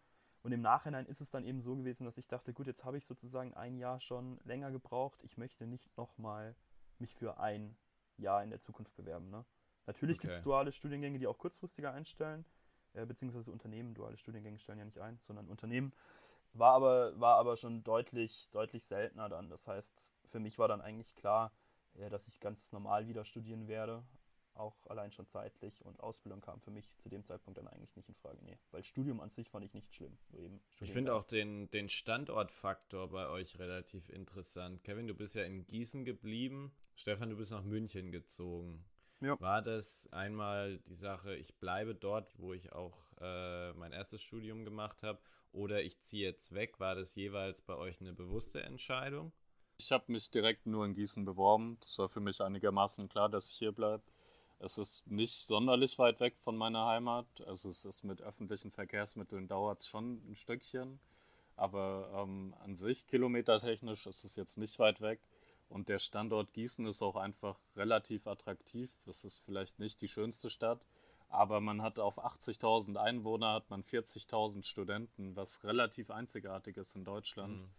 und 0.48 0.52
im 0.52 0.62
Nachhinein 0.62 1.04
ist 1.04 1.20
es 1.20 1.28
dann 1.28 1.44
eben 1.44 1.60
so 1.60 1.76
gewesen, 1.76 2.06
dass 2.06 2.16
ich 2.16 2.26
dachte, 2.26 2.54
gut, 2.54 2.66
jetzt 2.66 2.82
habe 2.82 2.96
ich 2.96 3.04
sozusagen 3.04 3.52
ein 3.52 3.76
Jahr 3.76 4.00
schon 4.00 4.40
länger 4.44 4.70
gebraucht. 4.70 5.22
Ich 5.22 5.36
möchte 5.36 5.66
nicht 5.66 5.94
nochmal 5.98 6.56
mich 6.98 7.14
für 7.14 7.38
ein 7.38 7.76
Jahr 8.16 8.42
in 8.42 8.48
der 8.48 8.58
Zukunft 8.62 8.96
bewerben. 8.96 9.28
Ne? 9.28 9.44
Natürlich 9.84 10.16
okay. 10.16 10.28
gibt 10.28 10.38
es 10.38 10.42
duale 10.42 10.72
Studiengänge, 10.72 11.18
die 11.18 11.26
auch 11.26 11.36
kurzfristiger 11.36 11.92
einstellen, 11.92 12.46
äh, 12.94 13.04
beziehungsweise 13.04 13.50
Unternehmen, 13.50 13.92
duale 13.92 14.16
Studiengänge 14.16 14.58
stellen 14.58 14.78
ja 14.78 14.86
nicht 14.86 14.98
ein, 15.00 15.20
sondern 15.26 15.48
Unternehmen. 15.48 15.92
War 16.54 16.72
aber, 16.72 17.20
war 17.20 17.36
aber 17.36 17.58
schon 17.58 17.84
deutlich, 17.84 18.48
deutlich 18.50 18.86
seltener 18.86 19.28
dann. 19.28 19.50
Das 19.50 19.66
heißt, 19.66 19.92
für 20.30 20.40
mich 20.40 20.58
war 20.58 20.68
dann 20.68 20.80
eigentlich 20.80 21.14
klar, 21.14 21.52
äh, 21.92 22.08
dass 22.08 22.26
ich 22.26 22.40
ganz 22.40 22.72
normal 22.72 23.06
wieder 23.06 23.26
studieren 23.26 23.68
werde 23.68 24.02
auch 24.58 24.86
allein 24.86 25.12
schon 25.12 25.26
zeitlich 25.26 25.84
und 25.84 26.00
Ausbildung 26.00 26.40
kam 26.40 26.60
für 26.60 26.70
mich 26.70 26.96
zu 26.98 27.08
dem 27.08 27.24
Zeitpunkt 27.24 27.58
dann 27.58 27.68
eigentlich 27.68 27.94
nicht 27.96 28.08
in 28.08 28.14
Frage. 28.14 28.38
Nee, 28.42 28.58
weil 28.70 28.82
Studium 28.84 29.20
an 29.20 29.30
sich 29.30 29.48
fand 29.48 29.64
ich 29.64 29.74
nicht 29.74 29.94
schlimm. 29.94 30.18
ich 30.80 30.92
finde 30.92 31.14
auch 31.14 31.24
den, 31.24 31.70
den 31.70 31.88
Standortfaktor 31.88 33.08
bei 33.08 33.28
euch 33.28 33.58
relativ 33.58 34.08
interessant. 34.08 34.82
Kevin, 34.84 35.06
du 35.06 35.14
bist 35.14 35.34
ja 35.34 35.44
in 35.44 35.66
Gießen 35.66 36.04
geblieben. 36.04 36.72
Stefan, 36.94 37.30
du 37.30 37.36
bist 37.36 37.52
nach 37.52 37.62
München 37.62 38.10
gezogen. 38.10 38.84
Ja. 39.20 39.38
War 39.40 39.62
das 39.62 40.08
einmal 40.12 40.78
die 40.86 40.94
Sache, 40.94 41.34
ich 41.34 41.54
bleibe 41.56 41.94
dort, 41.94 42.38
wo 42.38 42.52
ich 42.52 42.72
auch 42.72 42.96
äh, 43.20 43.72
mein 43.72 43.92
erstes 43.92 44.22
Studium 44.22 44.64
gemacht 44.64 45.02
habe, 45.02 45.20
oder 45.52 45.82
ich 45.82 45.98
ziehe 46.00 46.26
jetzt 46.26 46.54
weg? 46.54 46.78
War 46.78 46.94
das 46.94 47.14
jeweils 47.14 47.60
bei 47.62 47.74
euch 47.74 48.00
eine 48.00 48.12
bewusste 48.12 48.62
Entscheidung? 48.62 49.32
Ich 49.78 49.92
habe 49.92 50.12
mich 50.12 50.30
direkt 50.30 50.66
nur 50.66 50.84
in 50.84 50.94
Gießen 50.94 51.24
beworben. 51.24 51.78
Es 51.80 51.98
war 51.98 52.08
für 52.08 52.20
mich 52.20 52.40
einigermaßen 52.40 53.08
klar, 53.08 53.28
dass 53.28 53.52
ich 53.52 53.58
hier 53.58 53.72
bleibe. 53.72 54.02
Es 54.60 54.76
ist 54.76 55.06
nicht 55.06 55.46
sonderlich 55.46 55.98
weit 55.98 56.20
weg 56.20 56.36
von 56.38 56.56
meiner 56.56 56.86
Heimat. 56.86 57.26
Also 57.46 57.68
es 57.68 57.84
ist 57.84 58.02
mit 58.02 58.20
öffentlichen 58.22 58.70
Verkehrsmitteln 58.70 59.46
dauert 59.46 59.80
es 59.80 59.86
schon 59.86 60.20
ein 60.28 60.34
Stückchen. 60.34 60.98
Aber 61.56 62.10
ähm, 62.14 62.54
an 62.60 62.76
sich 62.76 63.06
kilometertechnisch 63.06 64.06
ist 64.06 64.24
es 64.24 64.36
jetzt 64.36 64.58
nicht 64.58 64.78
weit 64.78 65.00
weg. 65.00 65.20
Und 65.68 65.88
der 65.88 65.98
Standort 65.98 66.52
Gießen 66.54 66.86
ist 66.86 67.02
auch 67.02 67.16
einfach 67.16 67.58
relativ 67.76 68.26
attraktiv. 68.26 68.90
Es 69.06 69.24
ist 69.24 69.44
vielleicht 69.44 69.78
nicht 69.78 70.00
die 70.00 70.08
schönste 70.08 70.50
Stadt, 70.50 70.80
aber 71.28 71.60
man 71.60 71.82
hat 71.82 71.98
auf 71.98 72.18
80.000 72.18 72.96
Einwohner 72.96 73.52
hat 73.52 73.68
man 73.70 73.82
40.000 73.82 74.64
Studenten, 74.64 75.36
was 75.36 75.64
relativ 75.64 76.10
einzigartig 76.10 76.78
ist 76.78 76.96
in 76.96 77.04
Deutschland. 77.04 77.58
Mhm. 77.58 77.70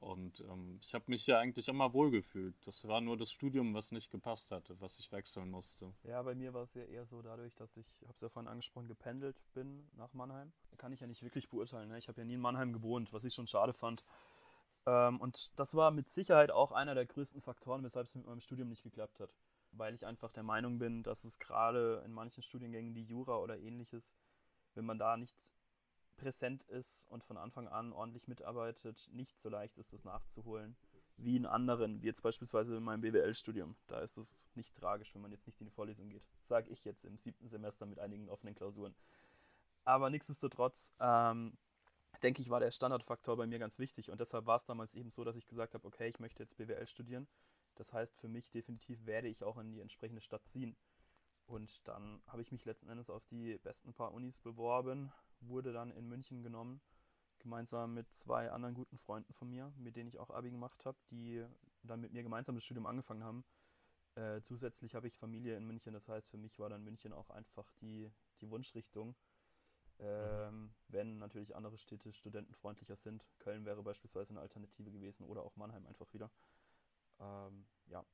Und 0.00 0.40
ähm, 0.40 0.78
ich 0.80 0.94
habe 0.94 1.04
mich 1.08 1.26
hier 1.26 1.38
eigentlich 1.38 1.68
immer 1.68 1.92
wohlgefühlt. 1.92 2.54
Das 2.66 2.88
war 2.88 3.02
nur 3.02 3.18
das 3.18 3.30
Studium, 3.30 3.74
was 3.74 3.92
nicht 3.92 4.10
gepasst 4.10 4.50
hatte, 4.50 4.80
was 4.80 4.98
ich 4.98 5.12
wechseln 5.12 5.50
musste. 5.50 5.92
Ja, 6.04 6.22
bei 6.22 6.34
mir 6.34 6.54
war 6.54 6.62
es 6.62 6.72
ja 6.72 6.84
eher 6.84 7.04
so 7.04 7.20
dadurch, 7.20 7.54
dass 7.54 7.76
ich, 7.76 7.86
habe 8.02 8.14
es 8.14 8.20
ja 8.22 8.30
vorhin 8.30 8.48
angesprochen, 8.48 8.88
gependelt 8.88 9.36
bin 9.52 9.86
nach 9.96 10.14
Mannheim. 10.14 10.52
Kann 10.78 10.92
ich 10.94 11.00
ja 11.00 11.06
nicht 11.06 11.22
wirklich 11.22 11.50
beurteilen. 11.50 11.90
Ne? 11.90 11.98
Ich 11.98 12.08
habe 12.08 12.18
ja 12.18 12.24
nie 12.24 12.34
in 12.34 12.40
Mannheim 12.40 12.72
gewohnt, 12.72 13.12
was 13.12 13.24
ich 13.24 13.34
schon 13.34 13.46
schade 13.46 13.74
fand. 13.74 14.02
Ähm, 14.86 15.20
und 15.20 15.50
das 15.56 15.74
war 15.74 15.90
mit 15.90 16.08
Sicherheit 16.08 16.50
auch 16.50 16.72
einer 16.72 16.94
der 16.94 17.04
größten 17.04 17.42
Faktoren, 17.42 17.84
weshalb 17.84 18.06
es 18.06 18.14
mit 18.14 18.24
meinem 18.24 18.40
Studium 18.40 18.70
nicht 18.70 18.82
geklappt 18.82 19.20
hat. 19.20 19.34
Weil 19.72 19.94
ich 19.94 20.06
einfach 20.06 20.32
der 20.32 20.44
Meinung 20.44 20.78
bin, 20.78 21.02
dass 21.02 21.24
es 21.24 21.38
gerade 21.38 22.02
in 22.06 22.12
manchen 22.12 22.42
Studiengängen 22.42 22.94
wie 22.94 23.02
Jura 23.02 23.36
oder 23.36 23.58
ähnliches, 23.58 24.10
wenn 24.74 24.86
man 24.86 24.98
da 24.98 25.18
nicht 25.18 25.36
präsent 26.20 26.62
ist 26.64 27.06
und 27.08 27.24
von 27.24 27.36
Anfang 27.36 27.68
an 27.68 27.92
ordentlich 27.92 28.28
mitarbeitet, 28.28 29.08
nicht 29.12 29.40
so 29.40 29.48
leicht 29.48 29.78
ist, 29.78 29.92
das 29.92 30.04
nachzuholen 30.04 30.76
wie 31.24 31.36
in 31.36 31.46
anderen, 31.46 32.02
wie 32.02 32.06
jetzt 32.06 32.22
beispielsweise 32.22 32.76
in 32.76 32.82
meinem 32.82 33.02
BWL-Studium. 33.02 33.76
Da 33.86 34.00
ist 34.00 34.16
es 34.16 34.36
nicht 34.54 34.74
tragisch, 34.74 35.14
wenn 35.14 35.22
man 35.22 35.32
jetzt 35.32 35.46
nicht 35.46 35.60
in 35.60 35.66
die 35.66 35.72
Vorlesung 35.72 36.08
geht. 36.08 36.22
Sage 36.48 36.70
ich 36.70 36.84
jetzt 36.84 37.04
im 37.04 37.18
siebten 37.18 37.48
Semester 37.48 37.86
mit 37.86 37.98
einigen 37.98 38.28
offenen 38.28 38.54
Klausuren. 38.54 38.94
Aber 39.84 40.10
nichtsdestotrotz, 40.10 40.92
ähm, 41.00 41.56
denke 42.22 42.42
ich, 42.42 42.50
war 42.50 42.60
der 42.60 42.70
Standardfaktor 42.70 43.36
bei 43.36 43.46
mir 43.46 43.58
ganz 43.58 43.78
wichtig. 43.78 44.10
Und 44.10 44.20
deshalb 44.20 44.46
war 44.46 44.56
es 44.56 44.64
damals 44.64 44.94
eben 44.94 45.10
so, 45.10 45.24
dass 45.24 45.36
ich 45.36 45.46
gesagt 45.46 45.74
habe, 45.74 45.86
okay, 45.86 46.08
ich 46.08 46.20
möchte 46.20 46.42
jetzt 46.42 46.56
BWL 46.56 46.86
studieren. 46.86 47.28
Das 47.76 47.92
heißt, 47.92 48.18
für 48.18 48.28
mich 48.28 48.50
definitiv 48.50 49.06
werde 49.06 49.28
ich 49.28 49.42
auch 49.44 49.58
in 49.58 49.70
die 49.70 49.80
entsprechende 49.80 50.20
Stadt 50.20 50.44
ziehen. 50.46 50.76
Und 51.46 51.86
dann 51.88 52.22
habe 52.28 52.42
ich 52.42 52.52
mich 52.52 52.64
letzten 52.64 52.88
Endes 52.88 53.10
auf 53.10 53.24
die 53.26 53.58
besten 53.58 53.92
paar 53.92 54.12
Unis 54.12 54.38
beworben, 54.38 55.12
wurde 55.40 55.72
dann 55.72 55.90
in 55.90 56.08
München 56.08 56.42
genommen, 56.42 56.80
gemeinsam 57.38 57.94
mit 57.94 58.12
zwei 58.12 58.50
anderen 58.50 58.74
guten 58.74 58.98
Freunden 58.98 59.32
von 59.32 59.48
mir, 59.48 59.72
mit 59.76 59.96
denen 59.96 60.08
ich 60.08 60.18
auch 60.18 60.30
Abi 60.30 60.50
gemacht 60.50 60.84
habe, 60.84 60.98
die 61.10 61.44
dann 61.82 62.00
mit 62.00 62.12
mir 62.12 62.22
gemeinsam 62.22 62.54
das 62.54 62.64
Studium 62.64 62.86
angefangen 62.86 63.24
haben. 63.24 63.44
Äh, 64.14 64.42
zusätzlich 64.42 64.94
habe 64.94 65.06
ich 65.06 65.16
Familie 65.16 65.56
in 65.56 65.66
München, 65.66 65.92
das 65.92 66.08
heißt 66.08 66.28
für 66.28 66.36
mich 66.36 66.58
war 66.58 66.68
dann 66.68 66.84
München 66.84 67.12
auch 67.12 67.30
einfach 67.30 67.70
die, 67.80 68.10
die 68.40 68.50
Wunschrichtung. 68.50 69.14
Ähm, 69.98 70.72
wenn 70.88 71.18
natürlich 71.18 71.54
andere 71.54 71.76
Städte 71.76 72.12
studentenfreundlicher 72.12 72.96
sind. 72.96 73.22
Köln 73.38 73.66
wäre 73.66 73.82
beispielsweise 73.82 74.30
eine 74.30 74.40
Alternative 74.40 74.90
gewesen 74.90 75.24
oder 75.24 75.42
auch 75.42 75.56
Mannheim 75.56 75.86
einfach 75.86 76.10
wieder. 76.14 76.30
Ähm, 77.18 77.66
ja, 77.86 78.04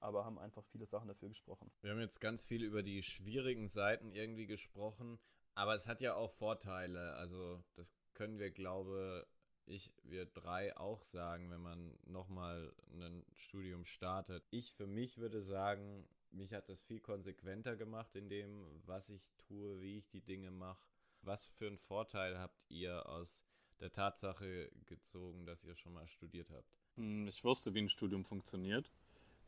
aber 0.00 0.24
haben 0.24 0.38
einfach 0.38 0.64
viele 0.64 0.86
Sachen 0.86 1.08
dafür 1.08 1.28
gesprochen. 1.28 1.70
Wir 1.82 1.90
haben 1.90 2.00
jetzt 2.00 2.20
ganz 2.20 2.44
viel 2.44 2.62
über 2.62 2.82
die 2.82 3.02
schwierigen 3.02 3.68
Seiten 3.68 4.12
irgendwie 4.12 4.46
gesprochen. 4.46 5.18
Aber 5.56 5.74
es 5.74 5.88
hat 5.88 6.02
ja 6.02 6.14
auch 6.14 6.30
Vorteile. 6.30 7.14
Also 7.14 7.64
das 7.74 7.92
können 8.12 8.38
wir, 8.38 8.50
glaube 8.50 9.26
ich, 9.64 9.90
wir 10.04 10.26
drei 10.26 10.76
auch 10.76 11.02
sagen, 11.02 11.50
wenn 11.50 11.62
man 11.62 11.98
nochmal 12.04 12.72
ein 12.92 13.24
Studium 13.34 13.84
startet. 13.84 14.46
Ich 14.50 14.70
für 14.72 14.86
mich 14.86 15.16
würde 15.16 15.42
sagen, 15.42 16.06
mich 16.30 16.52
hat 16.52 16.68
das 16.68 16.84
viel 16.84 17.00
konsequenter 17.00 17.74
gemacht 17.74 18.14
in 18.14 18.28
dem, 18.28 18.66
was 18.84 19.08
ich 19.08 19.26
tue, 19.48 19.80
wie 19.80 19.96
ich 19.96 20.08
die 20.10 20.20
Dinge 20.20 20.50
mache. 20.50 20.86
Was 21.22 21.46
für 21.46 21.66
einen 21.66 21.78
Vorteil 21.78 22.38
habt 22.38 22.62
ihr 22.68 23.08
aus 23.08 23.42
der 23.80 23.90
Tatsache 23.90 24.70
gezogen, 24.84 25.46
dass 25.46 25.64
ihr 25.64 25.74
schon 25.74 25.94
mal 25.94 26.06
studiert 26.06 26.50
habt? 26.50 26.68
Hm, 26.96 27.26
ich 27.28 27.42
wusste, 27.44 27.72
wie 27.72 27.80
ein 27.80 27.88
Studium 27.88 28.26
funktioniert. 28.26 28.92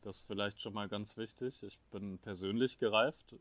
Das 0.01 0.17
ist 0.17 0.27
vielleicht 0.27 0.59
schon 0.59 0.73
mal 0.73 0.89
ganz 0.89 1.17
wichtig. 1.17 1.61
Ich 1.61 1.79
bin 1.91 2.17
persönlich 2.17 2.79
gereift. 2.79 3.35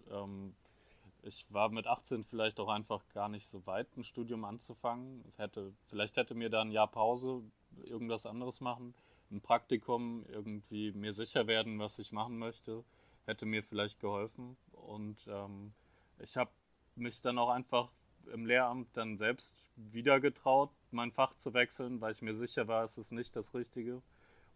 Ich 1.22 1.52
war 1.52 1.68
mit 1.68 1.86
18 1.86 2.24
vielleicht 2.24 2.60
auch 2.60 2.68
einfach 2.68 3.02
gar 3.12 3.28
nicht 3.28 3.46
so 3.46 3.66
weit, 3.66 3.96
ein 3.96 4.04
Studium 4.04 4.44
anzufangen. 4.44 5.24
Hätte, 5.36 5.72
vielleicht 5.86 6.16
hätte 6.16 6.34
mir 6.34 6.48
da 6.48 6.60
ein 6.62 6.70
Jahr 6.70 6.86
Pause 6.86 7.42
irgendwas 7.84 8.26
anderes 8.26 8.60
machen 8.60 8.94
ein 9.30 9.40
Praktikum, 9.40 10.24
irgendwie 10.28 10.92
mir 10.92 11.12
sicher 11.12 11.46
werden, 11.46 11.78
was 11.78 11.98
ich 11.98 12.12
machen 12.12 12.38
möchte, 12.38 12.84
hätte 13.26 13.46
mir 13.46 13.62
vielleicht 13.62 14.00
geholfen. 14.00 14.56
Und 14.72 15.26
ähm, 15.28 15.72
ich 16.18 16.36
habe 16.36 16.50
mich 16.94 17.20
dann 17.20 17.38
auch 17.38 17.50
einfach 17.50 17.90
im 18.32 18.46
Lehramt 18.46 18.96
dann 18.96 19.16
selbst 19.16 19.70
wieder 19.76 20.20
getraut, 20.20 20.70
mein 20.90 21.12
Fach 21.12 21.34
zu 21.34 21.54
wechseln, 21.54 22.00
weil 22.00 22.12
ich 22.12 22.22
mir 22.22 22.34
sicher 22.34 22.68
war, 22.68 22.82
es 22.84 22.98
ist 22.98 23.12
nicht 23.12 23.36
das 23.36 23.54
Richtige. 23.54 24.02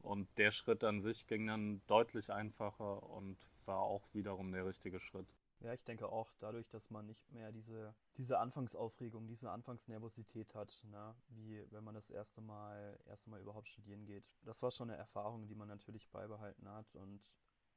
Und 0.01 0.27
der 0.37 0.51
Schritt 0.51 0.83
an 0.85 1.01
sich 1.01 1.27
ging 1.27 1.47
dann 1.47 1.81
deutlich 1.87 2.33
einfacher 2.33 3.03
und 3.11 3.37
war 3.67 3.81
auch 3.81 4.03
wiederum 4.15 4.51
der 4.51 4.67
richtige 4.67 4.99
Schritt. 4.99 5.29
Ja, 5.63 5.73
ich 5.73 5.85
denke 5.85 6.09
auch, 6.09 6.33
dadurch, 6.41 6.69
dass 6.71 6.91
man 6.91 7.07
nicht 7.07 7.31
mehr 7.31 7.53
diese, 7.53 7.95
diese 8.17 8.41
Anfangsaufregung, 8.41 9.29
diese 9.29 9.49
Anfangsnervosität 9.49 10.53
hat, 10.57 10.83
ne, 10.91 11.15
wie 11.29 11.65
wenn 11.71 11.85
man 11.85 11.95
das 11.95 12.11
erste 12.11 12.41
Mal, 12.41 12.99
erste 13.07 13.31
Mal 13.31 13.41
überhaupt 13.41 13.69
studieren 13.69 14.05
geht. 14.05 14.25
Das 14.43 14.61
war 14.61 14.73
schon 14.73 14.91
eine 14.91 14.99
Erfahrung, 14.99 15.47
die 15.47 15.55
man 15.55 15.69
natürlich 15.69 16.09
beibehalten 16.11 16.69
hat 16.69 16.93
und 16.97 17.23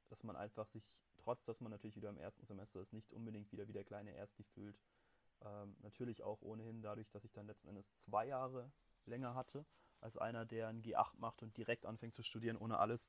dass 0.08 0.24
man 0.24 0.34
einfach 0.34 0.66
sich, 0.66 0.98
trotz 1.16 1.44
dass 1.44 1.60
man 1.60 1.70
natürlich 1.70 1.94
wieder 1.94 2.08
im 2.08 2.18
ersten 2.18 2.44
Semester 2.44 2.80
ist, 2.80 2.92
nicht 2.92 3.12
unbedingt 3.12 3.52
wieder 3.52 3.68
wie 3.68 3.72
der 3.72 3.84
kleine 3.84 4.14
Ersti 4.14 4.42
fühlt. 4.42 4.80
Ähm, 5.44 5.76
natürlich 5.80 6.24
auch 6.24 6.42
ohnehin 6.42 6.82
dadurch, 6.82 7.10
dass 7.10 7.24
ich 7.24 7.32
dann 7.32 7.46
letzten 7.46 7.68
Endes 7.68 7.86
zwei 7.98 8.26
Jahre 8.26 8.72
länger 9.04 9.36
hatte, 9.36 9.64
als 10.00 10.16
einer, 10.16 10.44
der 10.44 10.68
ein 10.68 10.82
G8 10.82 11.18
macht 11.18 11.40
und 11.44 11.56
direkt 11.56 11.86
anfängt 11.86 12.16
zu 12.16 12.24
studieren 12.24 12.56
ohne 12.56 12.78
alles, 12.78 13.08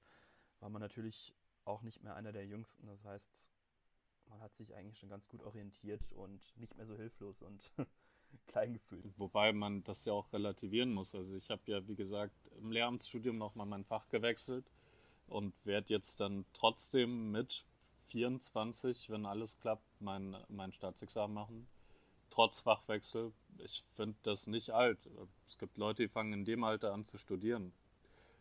war 0.59 0.69
man 0.69 0.81
natürlich 0.81 1.33
auch 1.65 1.81
nicht 1.81 2.03
mehr 2.03 2.15
einer 2.15 2.31
der 2.31 2.45
Jüngsten. 2.45 2.85
Das 2.85 3.03
heißt, 3.03 3.27
man 4.29 4.41
hat 4.41 4.55
sich 4.55 4.73
eigentlich 4.75 4.97
schon 4.99 5.09
ganz 5.09 5.27
gut 5.27 5.43
orientiert 5.43 6.01
und 6.13 6.41
nicht 6.57 6.75
mehr 6.75 6.85
so 6.85 6.95
hilflos 6.95 7.41
und 7.41 7.71
klein 8.47 8.73
gefühlt. 8.73 9.13
Wobei 9.17 9.53
man 9.53 9.83
das 9.83 10.05
ja 10.05 10.13
auch 10.13 10.31
relativieren 10.33 10.93
muss. 10.93 11.15
Also 11.15 11.35
ich 11.35 11.49
habe 11.49 11.61
ja, 11.65 11.87
wie 11.87 11.95
gesagt, 11.95 12.35
im 12.59 12.71
Lehramtsstudium 12.71 13.37
nochmal 13.37 13.65
mein 13.65 13.83
Fach 13.85 14.07
gewechselt 14.09 14.65
und 15.27 15.53
werde 15.65 15.93
jetzt 15.93 16.19
dann 16.19 16.45
trotzdem 16.53 17.31
mit 17.31 17.65
24, 18.07 19.09
wenn 19.09 19.25
alles 19.25 19.59
klappt, 19.59 19.83
mein, 19.99 20.37
mein 20.47 20.71
Staatsexamen 20.71 21.33
machen. 21.33 21.67
Trotz 22.29 22.59
Fachwechsel. 22.59 23.33
Ich 23.57 23.83
finde 23.93 24.17
das 24.23 24.47
nicht 24.47 24.69
alt. 24.69 24.99
Es 25.47 25.57
gibt 25.57 25.77
Leute, 25.77 26.03
die 26.03 26.09
fangen 26.09 26.33
in 26.33 26.45
dem 26.45 26.63
Alter 26.63 26.93
an 26.93 27.05
zu 27.05 27.17
studieren. 27.17 27.73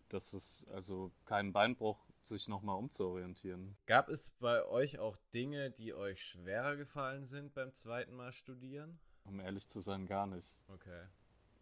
Das 0.09 0.35
ist 0.35 0.66
also 0.68 1.11
kein 1.25 1.53
Beinbruch 1.53 1.99
sich 2.27 2.49
nochmal 2.49 2.77
umzuorientieren. 2.77 3.77
Gab 3.87 4.09
es 4.09 4.31
bei 4.31 4.65
euch 4.67 4.99
auch 4.99 5.17
Dinge, 5.33 5.71
die 5.71 5.95
euch 5.95 6.25
schwerer 6.25 6.77
gefallen 6.77 7.27
sind 7.27 7.55
beim 7.55 7.73
zweiten 7.73 8.15
Mal 8.15 8.33
studieren? 8.33 8.99
Um 9.25 9.41
ehrlich 9.41 9.69
zu 9.69 9.81
sein, 9.81 10.07
gar 10.07 10.27
nicht. 10.27 10.59
Okay. 10.69 11.07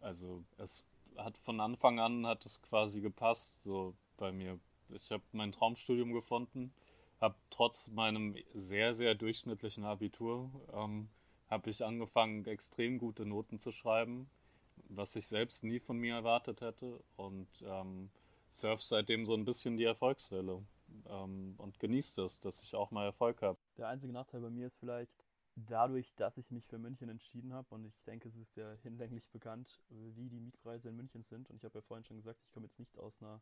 Also 0.01 0.43
es 0.57 0.85
hat 1.17 1.37
von 1.37 1.59
Anfang 1.59 1.99
an 1.99 2.27
hat 2.27 2.45
es 2.45 2.61
quasi 2.61 3.01
gepasst, 3.01 3.63
so 3.63 3.95
bei 4.17 4.31
mir. 4.31 4.59
Ich 4.89 5.11
habe 5.11 5.23
mein 5.31 5.51
Traumstudium 5.51 6.13
gefunden, 6.13 6.73
habe 7.19 7.35
trotz 7.49 7.87
meinem 7.87 8.35
sehr, 8.53 8.93
sehr 8.93 9.15
durchschnittlichen 9.15 9.83
Abitur, 9.83 10.49
ähm, 10.73 11.09
habe 11.49 11.69
ich 11.69 11.83
angefangen, 11.83 12.45
extrem 12.45 12.97
gute 12.97 13.25
Noten 13.25 13.59
zu 13.59 13.71
schreiben, 13.71 14.29
was 14.89 15.15
ich 15.15 15.27
selbst 15.27 15.63
nie 15.63 15.79
von 15.79 15.97
mir 15.97 16.15
erwartet 16.15 16.61
hätte. 16.61 17.03
Und 17.15 17.47
ähm, 17.63 18.09
surf 18.49 18.81
seitdem 18.81 19.25
so 19.25 19.33
ein 19.33 19.45
bisschen 19.45 19.77
die 19.77 19.83
Erfolgswelle 19.83 20.63
ähm, 21.07 21.55
und 21.57 21.79
genieße 21.79 22.21
das, 22.21 22.39
dass 22.39 22.61
ich 22.63 22.75
auch 22.75 22.91
mal 22.91 23.05
Erfolg 23.05 23.41
habe. 23.41 23.57
Der 23.77 23.87
einzige 23.87 24.13
Nachteil 24.13 24.41
bei 24.41 24.49
mir 24.49 24.67
ist 24.67 24.77
vielleicht 24.77 25.25
dadurch, 25.55 26.13
dass 26.15 26.37
ich 26.37 26.51
mich 26.51 26.65
für 26.67 26.77
München 26.77 27.09
entschieden 27.09 27.53
habe 27.53 27.73
und 27.73 27.85
ich 27.85 28.01
denke, 28.03 28.27
es 28.27 28.35
ist 28.35 28.55
ja 28.55 28.73
hinlänglich 28.83 29.29
bekannt, 29.29 29.79
wie 29.89 30.29
die 30.29 30.39
Mietpreise 30.39 30.89
in 30.89 30.97
München 30.97 31.23
sind. 31.23 31.49
Und 31.49 31.57
ich 31.57 31.63
habe 31.63 31.77
ja 31.77 31.81
vorhin 31.81 32.05
schon 32.05 32.17
gesagt, 32.17 32.41
ich 32.41 32.51
komme 32.51 32.65
jetzt 32.65 32.79
nicht 32.79 32.97
aus 32.97 33.13
einer 33.21 33.41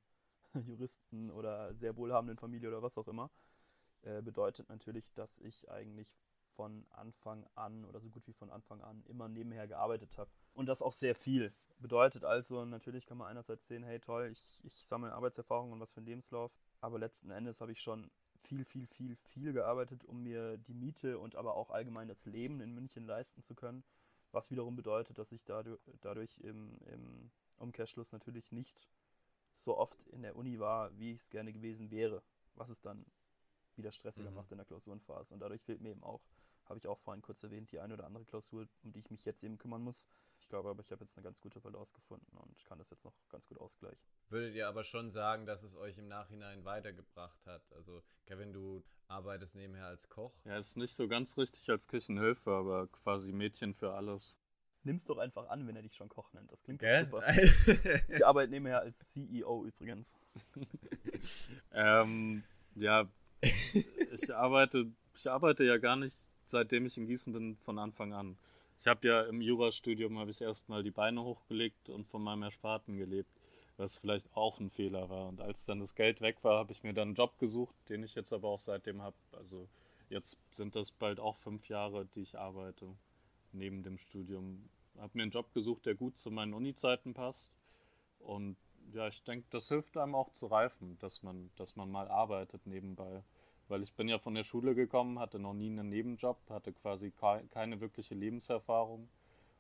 Juristen 0.67 1.31
oder 1.31 1.73
sehr 1.73 1.97
wohlhabenden 1.97 2.37
Familie 2.37 2.69
oder 2.69 2.83
was 2.83 2.97
auch 2.97 3.07
immer. 3.07 3.31
Äh, 4.03 4.21
bedeutet 4.21 4.69
natürlich, 4.69 5.11
dass 5.13 5.37
ich 5.39 5.69
eigentlich 5.69 6.07
von 6.55 6.85
Anfang 6.91 7.45
an 7.55 7.85
oder 7.85 7.99
so 7.99 8.09
gut 8.09 8.25
wie 8.27 8.33
von 8.33 8.49
Anfang 8.49 8.81
an 8.81 9.03
immer 9.07 9.27
nebenher 9.27 9.67
gearbeitet 9.67 10.17
habe. 10.17 10.29
Und 10.53 10.67
das 10.67 10.81
auch 10.81 10.93
sehr 10.93 11.15
viel. 11.15 11.53
Bedeutet 11.79 12.23
also, 12.23 12.65
natürlich 12.65 13.05
kann 13.05 13.17
man 13.17 13.27
einerseits 13.27 13.67
sehen, 13.67 13.83
hey 13.83 13.99
toll, 13.99 14.29
ich, 14.31 14.63
ich 14.63 14.73
sammle 14.85 15.13
Arbeitserfahrung 15.13 15.71
und 15.71 15.79
was 15.79 15.93
für 15.93 16.01
ein 16.01 16.05
Lebenslauf. 16.05 16.51
Aber 16.81 16.99
letzten 16.99 17.31
Endes 17.31 17.61
habe 17.61 17.71
ich 17.71 17.81
schon 17.81 18.11
viel, 18.43 18.65
viel, 18.65 18.87
viel, 18.87 19.15
viel 19.15 19.53
gearbeitet, 19.53 20.03
um 20.05 20.21
mir 20.23 20.57
die 20.57 20.73
Miete 20.73 21.17
und 21.19 21.35
aber 21.35 21.55
auch 21.55 21.69
allgemein 21.69 22.07
das 22.07 22.25
Leben 22.25 22.61
in 22.61 22.73
München 22.73 23.05
leisten 23.05 23.43
zu 23.43 23.55
können. 23.55 23.83
Was 24.31 24.51
wiederum 24.51 24.75
bedeutet, 24.75 25.17
dass 25.17 25.31
ich 25.31 25.43
dadurch, 25.43 25.79
dadurch 26.01 26.37
im, 26.39 26.77
im 26.85 27.31
Umkehrschluss 27.57 28.11
natürlich 28.11 28.51
nicht 28.51 28.89
so 29.55 29.77
oft 29.77 30.07
in 30.07 30.23
der 30.23 30.35
Uni 30.35 30.59
war, 30.59 30.97
wie 30.97 31.13
ich 31.13 31.21
es 31.21 31.29
gerne 31.29 31.53
gewesen 31.53 31.91
wäre. 31.91 32.21
Was 32.55 32.69
es 32.69 32.81
dann 32.81 33.05
wieder 33.75 33.91
stressiger 33.91 34.29
mhm. 34.29 34.35
macht 34.35 34.51
in 34.51 34.57
der 34.57 34.65
Klausurenphase. 34.65 35.33
Und 35.33 35.39
dadurch 35.39 35.63
fehlt 35.63 35.81
mir 35.81 35.91
eben 35.91 36.03
auch 36.03 36.21
habe 36.65 36.77
ich 36.77 36.87
auch 36.87 36.99
vorhin 36.99 37.21
kurz 37.21 37.43
erwähnt, 37.43 37.71
die 37.71 37.79
eine 37.79 37.93
oder 37.93 38.05
andere 38.05 38.25
Klausur, 38.25 38.67
um 38.83 38.91
die 38.91 38.99
ich 38.99 39.09
mich 39.09 39.25
jetzt 39.25 39.43
eben 39.43 39.57
kümmern 39.57 39.81
muss. 39.81 40.07
Ich 40.39 40.49
glaube 40.49 40.69
aber, 40.69 40.81
ich 40.81 40.91
habe 40.91 41.03
jetzt 41.03 41.15
eine 41.17 41.23
ganz 41.23 41.39
gute 41.39 41.59
Balance 41.59 41.93
gefunden 41.93 42.37
und 42.37 42.65
kann 42.65 42.77
das 42.77 42.89
jetzt 42.89 43.03
noch 43.05 43.13
ganz 43.29 43.45
gut 43.47 43.59
ausgleichen. 43.59 43.99
Würdet 44.29 44.55
ihr 44.55 44.67
aber 44.67 44.83
schon 44.83 45.09
sagen, 45.09 45.45
dass 45.45 45.63
es 45.63 45.75
euch 45.75 45.97
im 45.97 46.07
Nachhinein 46.07 46.65
weitergebracht 46.65 47.45
hat? 47.45 47.63
Also, 47.71 48.03
Kevin, 48.25 48.51
du 48.51 48.83
arbeitest 49.07 49.55
nebenher 49.55 49.87
als 49.87 50.09
Koch. 50.09 50.33
Ja, 50.45 50.57
ist 50.57 50.77
nicht 50.77 50.93
so 50.93 51.07
ganz 51.07 51.37
richtig 51.37 51.69
als 51.69 51.87
Küchenhilfe, 51.87 52.51
aber 52.51 52.87
quasi 52.87 53.31
Mädchen 53.31 53.73
für 53.73 53.93
alles. 53.93 54.39
Nimm's 54.83 55.05
doch 55.05 55.17
einfach 55.17 55.47
an, 55.47 55.65
wenn 55.65 55.77
er 55.77 55.81
dich 55.81 55.95
schon 55.95 56.09
Koch 56.09 56.33
nennt. 56.33 56.51
Das 56.51 56.61
klingt 56.61 56.79
Gell? 56.79 57.05
super. 57.05 57.23
ich 58.09 58.25
arbeite 58.25 58.51
nebenher 58.51 58.81
als 58.81 58.99
CEO 59.07 59.65
übrigens. 59.65 60.13
ähm, 61.71 62.43
ja, 62.75 63.07
ich 63.41 64.33
arbeite, 64.35 64.91
ich 65.13 65.29
arbeite 65.29 65.63
ja 65.63 65.77
gar 65.77 65.95
nicht 65.95 66.27
seitdem 66.53 66.85
ich 66.85 66.97
in 66.97 67.07
Gießen 67.07 67.33
bin, 67.33 67.57
von 67.57 67.79
Anfang 67.79 68.13
an. 68.13 68.37
Ich 68.79 68.87
habe 68.87 69.07
ja 69.07 69.21
im 69.23 69.41
Jurastudium 69.41 70.17
habe 70.19 70.31
ich 70.31 70.41
erstmal 70.41 70.83
die 70.83 70.91
Beine 70.91 71.23
hochgelegt 71.23 71.89
und 71.89 72.07
von 72.07 72.23
meinem 72.23 72.43
Ersparten 72.43 72.97
gelebt, 72.97 73.29
was 73.77 73.97
vielleicht 73.97 74.35
auch 74.35 74.59
ein 74.59 74.69
Fehler 74.69 75.09
war. 75.09 75.27
Und 75.27 75.41
als 75.41 75.65
dann 75.65 75.79
das 75.79 75.95
Geld 75.95 76.21
weg 76.21 76.37
war, 76.43 76.59
habe 76.59 76.71
ich 76.71 76.83
mir 76.83 76.93
dann 76.93 77.09
einen 77.09 77.15
Job 77.15 77.37
gesucht, 77.39 77.75
den 77.89 78.03
ich 78.03 78.15
jetzt 78.15 78.31
aber 78.33 78.49
auch 78.49 78.59
seitdem 78.59 79.01
habe. 79.01 79.15
Also 79.31 79.67
jetzt 80.09 80.39
sind 80.51 80.75
das 80.75 80.91
bald 80.91 81.19
auch 81.19 81.37
fünf 81.37 81.67
Jahre, 81.69 82.05
die 82.05 82.21
ich 82.21 82.37
arbeite 82.37 82.87
neben 83.51 83.83
dem 83.83 83.97
Studium. 83.97 84.69
Habe 84.99 85.11
mir 85.13 85.23
einen 85.23 85.31
Job 85.31 85.53
gesucht, 85.53 85.85
der 85.87 85.95
gut 85.95 86.17
zu 86.17 86.29
meinen 86.29 86.53
Uni-Zeiten 86.53 87.13
passt. 87.13 87.51
Und 88.19 88.57
ja, 88.93 89.07
ich 89.07 89.23
denke, 89.23 89.47
das 89.49 89.69
hilft 89.69 89.97
einem 89.97 90.13
auch 90.13 90.31
zu 90.33 90.45
reifen, 90.45 90.97
dass 90.99 91.23
man, 91.23 91.49
dass 91.55 91.75
man 91.75 91.89
mal 91.91 92.07
arbeitet 92.09 92.67
nebenbei 92.67 93.23
weil 93.73 93.81
ich 93.81 93.95
bin 93.95 94.07
ja 94.07 94.19
von 94.19 94.35
der 94.35 94.43
Schule 94.43 94.75
gekommen, 94.75 95.17
hatte 95.17 95.39
noch 95.39 95.55
nie 95.55 95.71
einen 95.71 95.89
Nebenjob, 95.89 96.37
hatte 96.51 96.71
quasi 96.73 97.11
keine 97.11 97.81
wirkliche 97.81 98.13
Lebenserfahrung. 98.13 99.09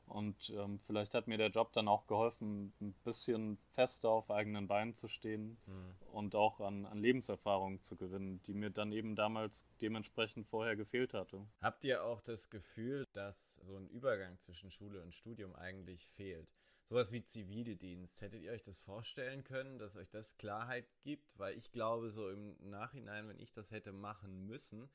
Und 0.05 0.51
ähm, 0.55 0.79
vielleicht 0.85 1.15
hat 1.15 1.27
mir 1.27 1.39
der 1.39 1.49
Job 1.49 1.73
dann 1.73 1.87
auch 1.87 2.05
geholfen, 2.05 2.73
ein 2.79 2.93
bisschen 3.03 3.57
fester 3.71 4.09
auf 4.09 4.29
eigenen 4.29 4.67
Beinen 4.67 4.93
zu 4.93 5.07
stehen 5.07 5.57
mhm. 5.65 5.95
und 6.11 6.35
auch 6.35 6.59
an, 6.59 6.85
an 6.85 6.99
Lebenserfahrung 6.99 7.81
zu 7.81 7.95
gewinnen, 7.95 8.39
die 8.45 8.53
mir 8.53 8.69
dann 8.69 8.91
eben 8.91 9.15
damals 9.15 9.67
dementsprechend 9.81 10.45
vorher 10.45 10.75
gefehlt 10.75 11.15
hatte. 11.15 11.47
Habt 11.59 11.83
ihr 11.83 12.03
auch 12.03 12.21
das 12.21 12.51
Gefühl, 12.51 13.07
dass 13.13 13.55
so 13.65 13.77
ein 13.77 13.87
Übergang 13.87 14.37
zwischen 14.37 14.69
Schule 14.69 15.01
und 15.01 15.15
Studium 15.15 15.55
eigentlich 15.55 16.05
fehlt? 16.05 16.47
Sowas 16.83 17.11
wie 17.11 17.23
Zivildienst. 17.23 18.21
Hättet 18.21 18.41
ihr 18.41 18.51
euch 18.51 18.63
das 18.63 18.79
vorstellen 18.79 19.43
können, 19.43 19.79
dass 19.79 19.95
euch 19.95 20.09
das 20.09 20.37
Klarheit 20.37 20.87
gibt? 21.01 21.37
Weil 21.39 21.57
ich 21.57 21.71
glaube, 21.71 22.09
so 22.09 22.29
im 22.29 22.55
Nachhinein, 22.69 23.27
wenn 23.27 23.39
ich 23.39 23.51
das 23.51 23.71
hätte 23.71 23.91
machen 23.91 24.45
müssen, 24.45 24.89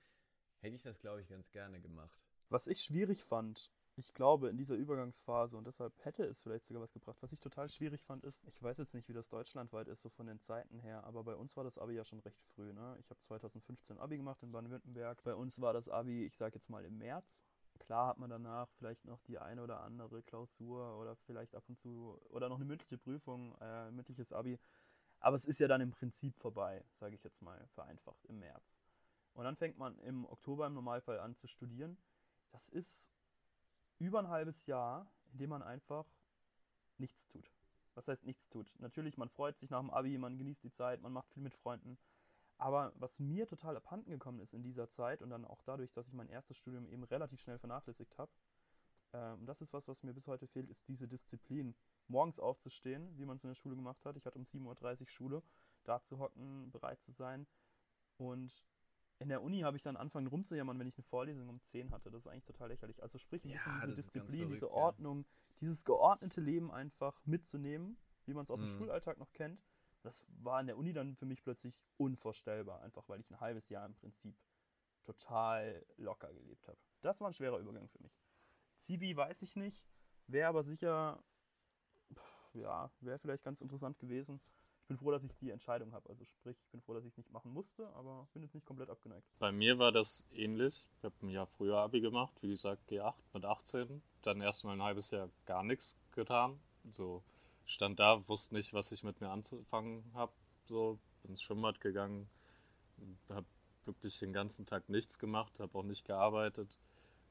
hätte 0.61 0.77
ich 0.77 0.83
das, 0.83 1.01
glaube 1.01 1.23
ich, 1.23 1.29
ganz 1.29 1.51
gerne 1.51 1.81
gemacht. 1.81 2.21
Was 2.49 2.67
ich 2.67 2.83
schwierig 2.83 3.25
fand, 3.25 3.71
ich 3.99 4.15
glaube, 4.15 4.49
in 4.49 4.57
dieser 4.57 4.77
Übergangsphase, 4.77 5.57
und 5.57 5.67
deshalb 5.67 5.93
hätte 6.05 6.25
es 6.25 6.41
vielleicht 6.41 6.65
sogar 6.65 6.83
was 6.83 6.93
gebracht, 6.93 7.19
was 7.21 7.33
ich 7.33 7.41
total 7.41 7.69
schwierig 7.69 8.05
fand, 8.05 8.23
ist, 8.23 8.45
ich 8.47 8.63
weiß 8.63 8.79
jetzt 8.79 8.95
nicht, 8.95 9.09
wie 9.09 9.13
das 9.13 9.29
deutschlandweit 9.29 9.89
ist, 9.89 10.03
so 10.03 10.09
von 10.09 10.27
den 10.27 10.39
Zeiten 10.39 10.79
her, 10.79 11.03
aber 11.05 11.25
bei 11.25 11.35
uns 11.35 11.57
war 11.57 11.65
das 11.65 11.79
Abi 11.79 11.95
ja 11.95 12.05
schon 12.05 12.21
recht 12.21 12.41
früh. 12.55 12.73
Ne? 12.73 12.97
Ich 13.01 13.11
habe 13.11 13.21
2015 13.23 13.99
Abi 13.99 14.17
gemacht 14.17 14.41
in 14.43 14.53
Baden-Württemberg. 14.53 15.23
Bei 15.25 15.35
uns 15.35 15.61
war 15.61 15.73
das 15.73 15.89
Abi, 15.89 16.25
ich 16.25 16.37
sage 16.37 16.55
jetzt 16.55 16.71
mal 16.71 16.85
im 16.85 16.97
März. 16.99 17.45
Klar 17.89 18.09
hat 18.09 18.19
man 18.19 18.29
danach 18.29 18.69
vielleicht 18.77 19.07
noch 19.07 19.23
die 19.23 19.39
eine 19.39 19.63
oder 19.63 19.81
andere 19.81 20.23
Klausur 20.23 20.99
oder 20.99 21.17
vielleicht 21.25 21.55
ab 21.55 21.65
und 21.69 21.79
zu 21.79 22.21
oder 22.29 22.51
noch 22.51 22.57
eine 22.57 22.67
mündliche 22.67 22.99
Prüfung, 22.99 23.57
äh, 23.63 23.91
mündliches 23.91 24.31
Abi. 24.31 24.59
Aber 25.21 25.37
es 25.37 25.47
ist 25.47 25.59
ja 25.59 25.69
dann 25.69 25.81
im 25.81 25.91
Prinzip 25.91 26.37
vorbei, 26.37 26.85
sage 27.01 27.15
ich 27.15 27.25
jetzt 27.25 27.41
mal 27.41 27.67
vereinfacht, 27.69 28.23
im 28.27 28.41
März. 28.41 28.77
Und 29.33 29.45
dann 29.45 29.57
fängt 29.57 29.79
man 29.79 29.99
im 30.01 30.27
Oktober 30.27 30.67
im 30.67 30.75
Normalfall 30.75 31.19
an 31.19 31.35
zu 31.37 31.47
studieren. 31.47 31.97
Das 32.51 32.69
ist 32.69 33.09
über 33.99 34.19
ein 34.19 34.29
halbes 34.29 34.67
Jahr, 34.67 35.11
in 35.33 35.39
dem 35.39 35.49
man 35.49 35.63
einfach 35.63 36.05
nichts 36.99 37.27
tut. 37.27 37.51
Was 37.95 38.07
heißt 38.07 38.27
nichts 38.27 38.51
tut? 38.51 38.71
Natürlich, 38.81 39.17
man 39.17 39.31
freut 39.31 39.57
sich 39.57 39.71
nach 39.71 39.81
dem 39.81 39.89
Abi, 39.89 40.19
man 40.19 40.37
genießt 40.37 40.63
die 40.63 40.75
Zeit, 40.75 41.01
man 41.01 41.15
macht 41.15 41.33
viel 41.33 41.43
mit 41.43 41.55
Freunden. 41.55 41.97
Aber 42.59 42.93
was 42.97 43.19
mir 43.21 43.47
total 43.47 43.77
abhanden 43.77 44.11
gekommen 44.11 44.41
ist 44.41 44.53
in 44.53 44.63
dieser 44.63 44.91
Zeit 44.91 45.23
und 45.23 45.31
dann 45.31 45.45
auch 45.45 45.63
dadurch, 45.63 45.93
dass 45.93 46.09
ich 46.09 46.13
mein 46.15 46.29
erstes 46.29 46.57
Studium 46.57 46.87
eben 46.89 47.05
relativ 47.05 47.41
schnell 47.41 47.59
vernachlässigt 47.59 48.19
habe, 48.19 48.33
ähm, 49.13 49.47
das 49.47 49.61
ist 49.61 49.73
was, 49.73 49.87
was 49.89 50.03
mir 50.03 50.13
bis 50.13 50.27
heute 50.27 50.47
fehlt, 50.49 50.69
ist 50.69 50.87
diese 50.89 51.09
Disziplin. 51.09 51.75
morgens 52.09 52.39
aufzustehen, 52.39 53.17
wie 53.19 53.25
man 53.27 53.37
es 53.37 53.45
in 53.45 53.51
der 53.51 53.55
Schule 53.55 53.77
gemacht 53.77 54.05
hat. 54.05 54.17
Ich 54.17 54.25
hatte 54.27 54.39
um 54.39 54.45
7.30 54.45 55.01
Uhr 55.03 55.07
Schule, 55.09 55.43
da 55.85 56.03
zu 56.03 56.19
hocken, 56.19 56.71
bereit 56.71 57.01
zu 57.03 57.13
sein. 57.13 57.47
Und 58.17 58.65
in 59.19 59.29
der 59.29 59.43
Uni 59.43 59.61
habe 59.61 59.77
ich 59.77 59.83
dann 59.83 59.97
angefangen 59.97 60.27
rumzujammern, 60.29 60.79
wenn 60.79 60.89
ich 60.89 60.97
eine 60.97 61.05
Vorlesung 61.05 61.49
um 61.49 61.61
10 61.65 61.91
hatte. 61.91 62.11
Das 62.11 62.21
ist 62.23 62.27
eigentlich 62.29 62.45
total 62.47 62.69
lächerlich. 62.69 63.03
Also 63.03 63.19
sprich 63.19 63.45
Ja, 63.45 63.87
diese 63.87 63.95
Disziplin, 63.97 64.39
verrückt, 64.39 64.53
diese 64.55 64.67
ja. 64.67 64.73
Ordnung, 64.73 65.27
dieses 65.61 65.85
geordnete 65.85 66.41
Leben 66.41 66.71
einfach 66.71 67.21
mitzunehmen, 67.27 67.99
wie 68.27 68.35
man 68.35 68.45
es 68.45 68.51
aus 68.51 68.59
dem 68.61 68.69
Mhm. 68.69 68.79
Schulalltag 68.79 69.19
noch 69.19 69.33
kennt. 69.33 69.61
Das 70.03 70.25
war 70.43 70.61
in 70.61 70.67
der 70.67 70.79
Uni 70.79 70.93
dann 70.93 71.17
für 71.17 71.27
mich 71.27 71.43
plötzlich 71.43 71.75
unvorstellbar, 71.97 72.83
einfach 72.83 73.09
weil 73.09 73.21
ich 73.21 73.31
ein 73.31 73.41
halbes 73.41 73.69
Jahr 73.69 73.87
im 73.87 73.95
Prinzip 73.95 74.37
total 75.05 75.85
locker 75.97 76.33
gelebt 76.33 76.69
habe. 76.69 76.79
Das 77.01 77.21
war 77.21 77.29
ein 77.29 77.35
schwerer 77.35 77.59
Übergang 77.59 77.89
für 77.89 78.03
mich. 78.03 78.13
Zivi 78.77 79.17
weiß 79.17 79.43
ich 79.43 79.57
nicht, 79.57 79.83
wäre 80.27 80.49
aber 80.49 80.63
sicher, 80.63 81.23
ja, 82.55 82.91
wäre 83.01 83.19
vielleicht 83.19 83.43
ganz 83.43 83.61
interessant 83.61 83.99
gewesen. 83.99 84.41
Ich 84.81 84.89
bin 84.89 84.97
froh, 84.97 85.11
dass 85.11 85.23
ich 85.23 85.35
die 85.37 85.51
Entscheidung 85.51 85.93
habe. 85.93 86.09
Also 86.09 86.25
sprich, 86.25 86.57
ich 86.59 86.71
bin 86.71 86.81
froh, 86.81 86.95
dass 86.95 87.05
ich 87.05 87.11
es 87.11 87.17
nicht 87.19 87.31
machen 87.31 87.53
musste, 87.53 87.89
aber 87.95 88.27
bin 88.33 88.43
jetzt 88.43 88.55
nicht 88.55 88.67
komplett 88.67 88.89
abgeneigt. 88.89 89.27
Bei 89.39 89.53
mir 89.53 89.79
war 89.79 89.93
das 89.93 90.27
ähnlich. 90.33 90.89
Ich 90.97 91.05
habe 91.05 91.15
ein 91.23 91.29
Jahr 91.29 91.47
früher 91.47 91.77
Abi 91.77 92.01
gemacht, 92.01 92.43
wie 92.43 92.49
gesagt 92.49 92.91
G8 92.91 93.15
mit 93.35 93.45
18. 93.45 94.03
Dann 94.23 94.41
erstmal 94.41 94.77
ein 94.77 94.83
halbes 94.83 95.11
Jahr 95.11 95.29
gar 95.45 95.63
nichts 95.63 95.99
getan. 96.13 96.59
So 96.91 97.23
stand 97.69 98.01
da, 98.01 98.27
wusste 98.29 98.55
nicht, 98.55 98.73
was 98.73 98.91
ich 98.93 99.05
mit 99.05 99.21
mir 99.21 99.29
anzufangen 99.29 100.03
habe. 100.15 100.33
So 100.65 100.99
bin 101.23 101.33
ins 101.33 101.43
Schwimmbad 101.43 101.81
gegangen, 101.81 102.29
habe 103.29 103.47
wirklich 103.85 104.19
den 104.19 104.33
ganzen 104.33 104.67
Tag 104.67 104.89
nichts 104.89 105.19
gemacht, 105.19 105.61
habe 105.61 105.79
auch 105.79 105.85
nicht 105.85 106.07
gearbeitet. 106.07 106.79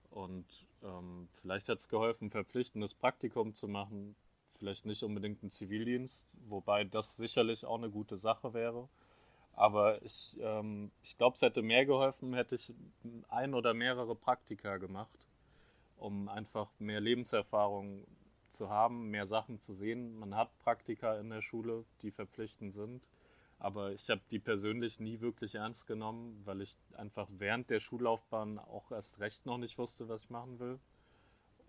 Und 0.09 0.45
ähm, 0.83 1.27
vielleicht 1.33 1.67
hat 1.69 1.79
es 1.79 1.89
geholfen, 1.89 2.29
verpflichtendes 2.29 2.93
Praktikum 2.93 3.53
zu 3.53 3.67
machen. 3.67 4.15
Vielleicht 4.57 4.85
nicht 4.85 5.03
unbedingt 5.03 5.41
einen 5.41 5.51
Zivildienst, 5.51 6.29
wobei 6.47 6.83
das 6.83 7.17
sicherlich 7.17 7.65
auch 7.65 7.77
eine 7.77 7.89
gute 7.89 8.17
Sache 8.17 8.53
wäre. 8.53 8.87
Aber 9.53 10.01
ich, 10.03 10.37
ähm, 10.39 10.91
ich 11.01 11.17
glaube, 11.17 11.35
es 11.35 11.41
hätte 11.41 11.63
mehr 11.63 11.85
geholfen, 11.85 12.33
hätte 12.33 12.55
ich 12.55 12.73
ein 13.27 13.53
oder 13.53 13.73
mehrere 13.73 14.15
Praktika 14.15 14.77
gemacht, 14.77 15.27
um 15.97 16.29
einfach 16.29 16.69
mehr 16.79 17.01
Lebenserfahrung 17.01 18.05
zu 18.47 18.69
haben, 18.69 19.09
mehr 19.09 19.25
Sachen 19.25 19.59
zu 19.59 19.73
sehen. 19.73 20.17
Man 20.17 20.35
hat 20.35 20.57
Praktika 20.59 21.19
in 21.19 21.29
der 21.29 21.41
Schule, 21.41 21.85
die 22.01 22.11
verpflichtend 22.11 22.73
sind. 22.73 23.07
Aber 23.59 23.91
ich 23.91 24.09
habe 24.09 24.21
die 24.29 24.39
persönlich 24.39 24.99
nie 24.99 25.19
wirklich 25.19 25.55
ernst 25.55 25.87
genommen, 25.87 26.41
weil 26.45 26.61
ich 26.61 26.77
einfach 26.95 27.27
während 27.37 27.69
der 27.69 27.79
Schullaufbahn 27.79 28.59
auch 28.59 28.91
erst 28.91 29.19
recht 29.19 29.45
noch 29.45 29.57
nicht 29.57 29.77
wusste, 29.77 30.07
was 30.07 30.23
ich 30.23 30.29
machen 30.29 30.59
will. 30.59 30.79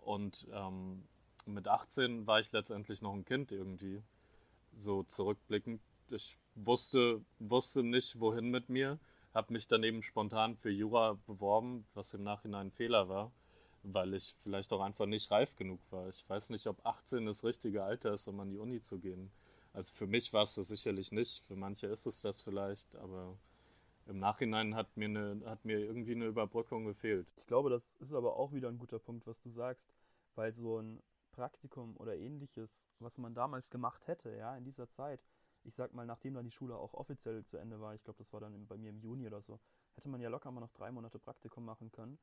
Und 0.01 0.47
ähm, 0.53 1.03
mit 1.45 1.67
18 1.67 2.27
war 2.27 2.39
ich 2.39 2.51
letztendlich 2.51 3.01
noch 3.01 3.13
ein 3.13 3.25
Kind 3.25 3.51
irgendwie, 3.51 4.03
so 4.73 5.03
zurückblickend. 5.03 5.81
Ich 6.09 6.37
wusste, 6.55 7.21
wusste 7.39 7.83
nicht, 7.83 8.19
wohin 8.19 8.49
mit 8.51 8.69
mir, 8.69 8.99
habe 9.33 9.53
mich 9.53 9.67
dann 9.67 9.83
eben 9.83 10.01
spontan 10.01 10.57
für 10.57 10.69
Jura 10.69 11.17
beworben, 11.25 11.85
was 11.93 12.13
im 12.13 12.23
Nachhinein 12.23 12.67
ein 12.67 12.71
Fehler 12.71 13.09
war, 13.09 13.31
weil 13.83 14.13
ich 14.13 14.35
vielleicht 14.39 14.71
auch 14.73 14.81
einfach 14.81 15.05
nicht 15.05 15.31
reif 15.31 15.55
genug 15.55 15.79
war. 15.89 16.07
Ich 16.09 16.27
weiß 16.29 16.49
nicht, 16.51 16.67
ob 16.67 16.85
18 16.85 17.25
das 17.25 17.43
richtige 17.43 17.83
Alter 17.83 18.13
ist, 18.13 18.27
um 18.27 18.39
an 18.39 18.49
die 18.49 18.57
Uni 18.57 18.81
zu 18.81 18.99
gehen. 18.99 19.31
Also 19.73 19.93
für 19.95 20.07
mich 20.07 20.33
war 20.33 20.43
es 20.43 20.55
das 20.55 20.67
sicherlich 20.67 21.11
nicht, 21.11 21.43
für 21.45 21.55
manche 21.55 21.87
ist 21.87 22.05
es 22.05 22.21
das 22.21 22.41
vielleicht, 22.41 22.95
aber 22.95 23.37
im 24.07 24.19
Nachhinein 24.19 24.75
hat 24.75 24.97
mir, 24.97 25.05
eine, 25.05 25.41
hat 25.45 25.63
mir 25.65 25.79
irgendwie 25.79 26.13
eine 26.15 26.25
Überbrückung 26.25 26.85
gefehlt. 26.85 27.27
Ich 27.37 27.45
glaube, 27.45 27.69
das 27.69 27.91
ist 27.99 28.13
aber 28.13 28.35
auch 28.37 28.51
wieder 28.53 28.69
ein 28.69 28.79
guter 28.79 28.99
Punkt, 28.99 29.27
was 29.27 29.39
du 29.41 29.51
sagst, 29.51 29.93
weil 30.35 30.53
so 30.53 30.79
ein 30.79 31.01
Praktikum 31.31 31.95
oder 31.97 32.17
ähnliches, 32.17 32.87
was 32.99 33.17
man 33.17 33.35
damals 33.35 33.69
gemacht 33.69 34.07
hätte, 34.07 34.35
ja, 34.35 34.57
in 34.57 34.65
dieser 34.65 34.89
Zeit, 34.89 35.21
ich 35.63 35.75
sag 35.75 35.93
mal, 35.93 36.05
nachdem 36.05 36.33
dann 36.33 36.45
die 36.45 36.51
Schule 36.51 36.75
auch 36.75 36.93
offiziell 36.95 37.45
zu 37.45 37.57
Ende 37.57 37.79
war, 37.79 37.93
ich 37.93 38.03
glaube, 38.03 38.17
das 38.17 38.33
war 38.33 38.39
dann 38.39 38.65
bei 38.65 38.77
mir 38.77 38.89
im 38.89 38.99
Juni 38.99 39.27
oder 39.27 39.41
so, 39.41 39.59
hätte 39.95 40.09
man 40.09 40.21
ja 40.21 40.29
locker 40.29 40.51
mal 40.51 40.61
noch 40.61 40.73
drei 40.73 40.91
Monate 40.91 41.19
Praktikum 41.19 41.63
machen 41.63 41.91
können. 41.91 42.17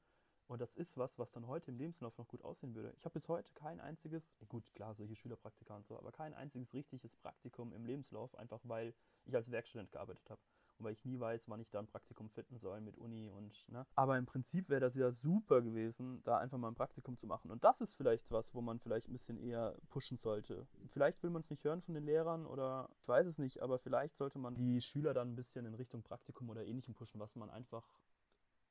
Und 0.48 0.60
das 0.60 0.76
ist 0.76 0.96
was, 0.96 1.18
was 1.18 1.32
dann 1.32 1.46
heute 1.46 1.70
im 1.70 1.78
Lebenslauf 1.78 2.16
noch 2.18 2.28
gut 2.28 2.42
aussehen 2.44 2.74
würde. 2.74 2.92
Ich 2.96 3.04
habe 3.04 3.14
bis 3.14 3.28
heute 3.28 3.52
kein 3.54 3.80
einziges, 3.80 4.36
gut, 4.48 4.72
klar, 4.74 4.94
solche 4.94 5.16
Schülerpraktika 5.16 5.74
und 5.74 5.86
so, 5.86 5.98
aber 5.98 6.12
kein 6.12 6.34
einziges 6.34 6.72
richtiges 6.72 7.16
Praktikum 7.16 7.72
im 7.72 7.84
Lebenslauf, 7.84 8.34
einfach 8.38 8.60
weil 8.64 8.94
ich 9.24 9.34
als 9.34 9.50
Werkstudent 9.50 9.90
gearbeitet 9.90 10.30
habe. 10.30 10.40
Und 10.78 10.84
weil 10.84 10.92
ich 10.92 11.04
nie 11.06 11.18
weiß, 11.18 11.48
wann 11.48 11.60
ich 11.60 11.70
da 11.70 11.78
ein 11.78 11.86
Praktikum 11.86 12.28
finden 12.28 12.58
soll 12.58 12.80
mit 12.82 12.98
Uni 12.98 13.30
und, 13.30 13.66
ne. 13.68 13.86
Aber 13.94 14.18
im 14.18 14.26
Prinzip 14.26 14.68
wäre 14.68 14.80
das 14.80 14.94
ja 14.94 15.10
super 15.10 15.62
gewesen, 15.62 16.22
da 16.24 16.38
einfach 16.38 16.58
mal 16.58 16.68
ein 16.68 16.74
Praktikum 16.74 17.16
zu 17.16 17.26
machen. 17.26 17.50
Und 17.50 17.64
das 17.64 17.80
ist 17.80 17.94
vielleicht 17.94 18.30
was, 18.30 18.54
wo 18.54 18.60
man 18.60 18.78
vielleicht 18.78 19.08
ein 19.08 19.12
bisschen 19.14 19.38
eher 19.38 19.74
pushen 19.88 20.18
sollte. 20.18 20.66
Vielleicht 20.88 21.22
will 21.22 21.30
man 21.30 21.40
es 21.40 21.48
nicht 21.48 21.64
hören 21.64 21.80
von 21.80 21.94
den 21.94 22.04
Lehrern 22.04 22.46
oder 22.46 22.90
ich 23.00 23.08
weiß 23.08 23.26
es 23.26 23.38
nicht, 23.38 23.62
aber 23.62 23.78
vielleicht 23.78 24.16
sollte 24.16 24.38
man 24.38 24.54
die 24.54 24.82
Schüler 24.82 25.14
dann 25.14 25.32
ein 25.32 25.36
bisschen 25.36 25.64
in 25.64 25.74
Richtung 25.74 26.02
Praktikum 26.02 26.50
oder 26.50 26.64
ähnlichem 26.64 26.94
pushen, 26.94 27.20
was 27.20 27.34
man 27.36 27.48
einfach 27.48 27.88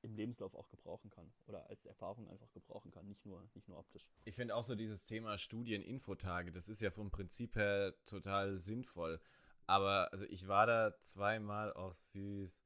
im 0.05 0.15
Lebenslauf 0.15 0.55
auch 0.55 0.69
gebrauchen 0.69 1.09
kann 1.09 1.31
oder 1.47 1.67
als 1.69 1.85
Erfahrung 1.85 2.27
einfach 2.29 2.51
gebrauchen 2.53 2.91
kann, 2.91 3.07
nicht 3.07 3.25
nur, 3.25 3.41
nicht 3.53 3.67
nur 3.67 3.77
optisch. 3.79 4.07
Ich 4.23 4.35
finde 4.35 4.55
auch 4.55 4.63
so 4.63 4.75
dieses 4.75 5.03
Thema 5.05 5.37
Studieninfotage, 5.37 6.51
das 6.51 6.69
ist 6.69 6.81
ja 6.81 6.91
vom 6.91 7.11
Prinzip 7.11 7.55
her 7.55 7.93
total 8.05 8.55
sinnvoll. 8.55 9.19
Aber 9.67 10.09
also 10.13 10.25
ich 10.25 10.47
war 10.47 10.67
da 10.67 10.93
zweimal 11.01 11.73
auch 11.73 11.93
süß. 11.93 12.63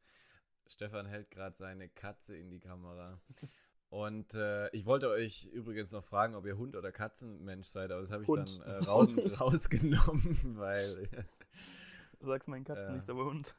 Stefan 0.67 1.06
hält 1.08 1.32
gerade 1.32 1.56
seine 1.56 1.89
Katze 1.89 2.36
in 2.38 2.49
die 2.49 2.60
Kamera. 2.60 3.19
Und 3.89 4.36
äh, 4.36 4.69
ich 4.69 4.86
wollte 4.86 5.10
euch 5.10 5.45
übrigens 5.45 5.91
noch 5.91 6.04
fragen, 6.04 6.36
ob 6.36 6.45
ihr 6.45 6.58
Hund 6.58 6.75
oder 6.75 6.91
Katzenmensch 6.91 7.67
seid, 7.67 7.91
aber 7.91 8.02
das 8.02 8.12
habe 8.12 8.21
ich 8.21 8.28
Hund. 8.30 8.60
dann 8.60 8.67
äh, 8.67 8.78
raus, 8.86 9.15
rausgenommen, 9.39 10.58
weil. 10.58 11.10
Du 12.19 12.28
sagst 12.28 12.47
meinen 12.47 12.65
Katzen 12.65 12.84
Ja. 12.86 12.91
nicht, 12.97 13.10
aber 13.10 13.25
Hund. 13.25 13.56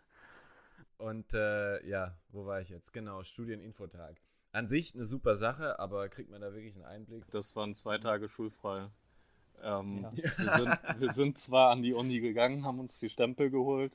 Und 1.01 1.33
äh, 1.35 1.87
ja, 1.89 2.15
wo 2.31 2.45
war 2.45 2.61
ich 2.61 2.69
jetzt? 2.69 2.93
Genau, 2.93 3.23
Studieninfotag. 3.23 4.17
An 4.53 4.69
sich 4.69 4.95
eine 4.95 5.05
super 5.05 5.35
Sache, 5.37 5.79
aber 5.79 6.09
kriegt 6.09 6.31
man 6.31 6.41
da 6.41 6.53
wirklich 6.53 6.75
einen 6.75 6.85
Einblick? 6.85 7.25
Das 7.31 7.57
waren 7.57 7.75
zwei 7.75 7.99
Tage 7.99 8.29
schulfrei. 8.29 8.89
Ähm, 9.63 10.03
Ja. 10.03 10.13
wir, 10.37 10.53
sind, 10.57 11.01
wir 11.01 11.13
sind 11.13 11.39
zwar 11.39 11.71
an 11.71 11.83
die 11.83 11.95
Uni 11.95 12.21
gegangen, 12.21 12.65
haben 12.65 12.81
uns 12.81 12.99
die 12.99 13.09
Stempel 13.09 13.51
geholt 13.51 13.93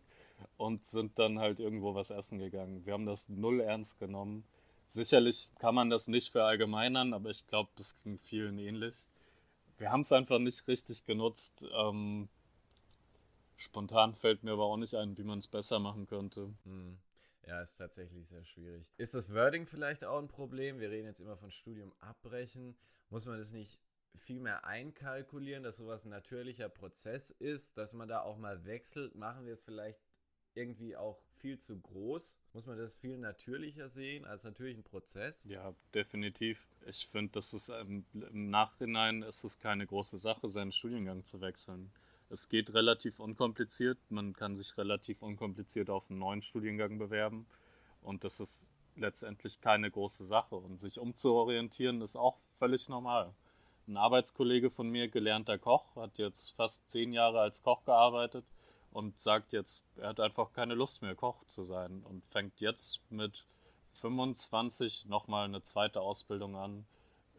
und 0.58 0.86
sind 0.86 1.20
dann 1.20 1.40
halt 1.40 1.60
irgendwo 1.60 1.94
was 1.94 2.10
essen 2.10 2.40
gegangen. 2.40 2.86
Wir 2.86 2.94
haben 2.94 3.06
das 3.06 3.30
null 3.30 3.60
ernst 3.62 4.00
genommen. 4.00 4.44
Sicherlich 4.88 5.50
kann 5.60 5.76
man 5.76 5.90
das 5.90 6.08
nicht 6.08 6.32
verallgemeinern, 6.32 7.14
aber 7.14 7.30
ich 7.30 7.46
glaube, 7.48 7.70
das 7.76 8.00
ging 8.04 8.18
vielen 8.20 8.58
ähnlich. 8.60 9.08
Wir 9.78 9.92
haben 9.92 10.02
es 10.02 10.12
einfach 10.12 10.40
nicht 10.40 10.68
richtig 10.68 11.04
genutzt. 11.06 11.66
Ähm, 11.76 12.30
spontan 13.58 14.14
fällt 14.14 14.44
mir 14.44 14.52
aber 14.52 14.66
auch 14.66 14.78
nicht 14.78 14.96
ein, 14.96 15.18
wie 15.18 15.24
man 15.24 15.40
es 15.40 15.48
besser 15.48 15.80
machen 15.80 16.08
könnte. 16.08 16.54
Hm. 16.64 16.98
Ja, 17.48 17.62
ist 17.62 17.78
tatsächlich 17.78 18.28
sehr 18.28 18.44
schwierig. 18.44 18.92
Ist 18.98 19.14
das 19.14 19.34
Wording 19.34 19.68
vielleicht 19.68 20.04
auch 20.04 20.18
ein 20.18 20.28
Problem? 20.28 20.80
Wir 20.80 20.90
reden 20.90 21.06
jetzt 21.08 21.20
immer 21.20 21.38
von 21.38 21.52
Studium 21.52 21.94
abbrechen. 22.00 22.76
Muss 23.10 23.26
man 23.26 23.38
das 23.38 23.54
nicht 23.54 23.80
viel 24.16 24.40
mehr 24.40 24.66
einkalkulieren, 24.66 25.64
dass 25.64 25.78
sowas 25.78 26.06
ein 26.06 26.10
natürlicher 26.10 26.70
Prozess 26.70 27.30
ist, 27.30 27.78
dass 27.78 27.94
man 27.94 28.08
da 28.08 28.22
auch 28.22 28.38
mal 28.38 28.66
wechselt? 28.66 29.16
Machen 29.16 29.46
wir 29.46 29.54
es 29.54 29.62
vielleicht 29.62 30.00
irgendwie 30.56 30.96
auch 30.96 31.20
viel 31.36 31.60
zu 31.60 31.80
groß? 31.80 32.38
Muss 32.54 32.66
man 32.66 32.78
das 32.78 32.98
viel 32.98 33.18
natürlicher 33.18 33.90
sehen 33.90 34.26
als 34.26 34.44
natürlichen 34.44 34.84
Prozess? 34.84 35.44
Ja, 35.44 35.74
definitiv. 35.94 36.68
Ich 36.88 37.08
finde, 37.08 37.34
das 37.34 37.54
ist 37.54 37.70
ähm, 37.70 38.06
im 38.14 38.50
Nachhinein 38.50 39.22
ist 39.22 39.44
es 39.44 39.60
keine 39.60 39.86
große 39.86 40.18
Sache, 40.18 40.48
seinen 40.48 40.72
Studiengang 40.72 41.26
zu 41.26 41.42
wechseln. 41.42 41.92
Es 42.36 42.50
geht 42.50 42.74
relativ 42.74 43.22
unkompliziert. 43.22 43.98
Man 44.10 44.34
kann 44.34 44.58
sich 44.58 44.78
relativ 44.78 45.22
unkompliziert 45.22 45.90
auf 45.90 46.10
einen 46.10 46.20
neuen 46.20 46.42
Studiengang 46.42 46.98
bewerben. 46.98 47.46
Und 48.02 48.26
das 48.26 48.42
ist 48.42 48.70
letztendlich 48.98 49.62
keine 49.62 49.90
große 49.90 50.26
Sache. 50.26 50.58
Und 50.58 50.78
sich 50.78 51.00
umzuorientieren 51.00 52.02
ist 52.02 52.18
auch 52.18 52.36
völlig 52.60 52.90
normal. 52.90 53.34
Ein 53.88 53.96
Arbeitskollege 53.96 54.70
von 54.70 54.90
mir, 54.90 55.08
gelernter 55.08 55.58
Koch, 55.58 55.96
hat 55.96 56.18
jetzt 56.18 56.50
fast 56.50 56.90
zehn 56.90 57.14
Jahre 57.14 57.40
als 57.40 57.64
Koch 57.64 57.86
gearbeitet 57.86 58.44
und 58.92 59.18
sagt 59.18 59.54
jetzt, 59.54 59.86
er 59.96 60.10
hat 60.10 60.20
einfach 60.20 60.52
keine 60.52 60.74
Lust 60.74 61.04
mehr, 61.04 61.16
Koch 61.16 61.46
zu 61.46 61.64
sein 61.64 62.04
und 62.04 62.26
fängt 62.26 62.60
jetzt 62.60 63.00
mit 63.10 63.46
25 63.94 65.06
nochmal 65.06 65.46
eine 65.46 65.62
zweite 65.62 66.02
Ausbildung 66.02 66.58
an 66.58 66.86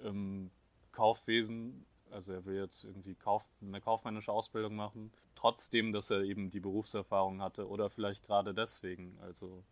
im 0.02 0.50
Kaufwesen. 0.92 1.84
Also 2.16 2.32
er 2.32 2.46
will 2.46 2.56
jetzt 2.56 2.82
irgendwie 2.82 3.14
Kauf, 3.14 3.46
eine 3.60 3.78
kaufmännische 3.78 4.32
Ausbildung 4.32 4.74
machen, 4.74 5.12
trotzdem, 5.34 5.92
dass 5.92 6.08
er 6.08 6.22
eben 6.22 6.48
die 6.48 6.60
Berufserfahrung 6.60 7.42
hatte 7.42 7.68
oder 7.68 7.90
vielleicht 7.90 8.24
gerade 8.24 8.54
deswegen. 8.54 9.18
Also 9.20 9.62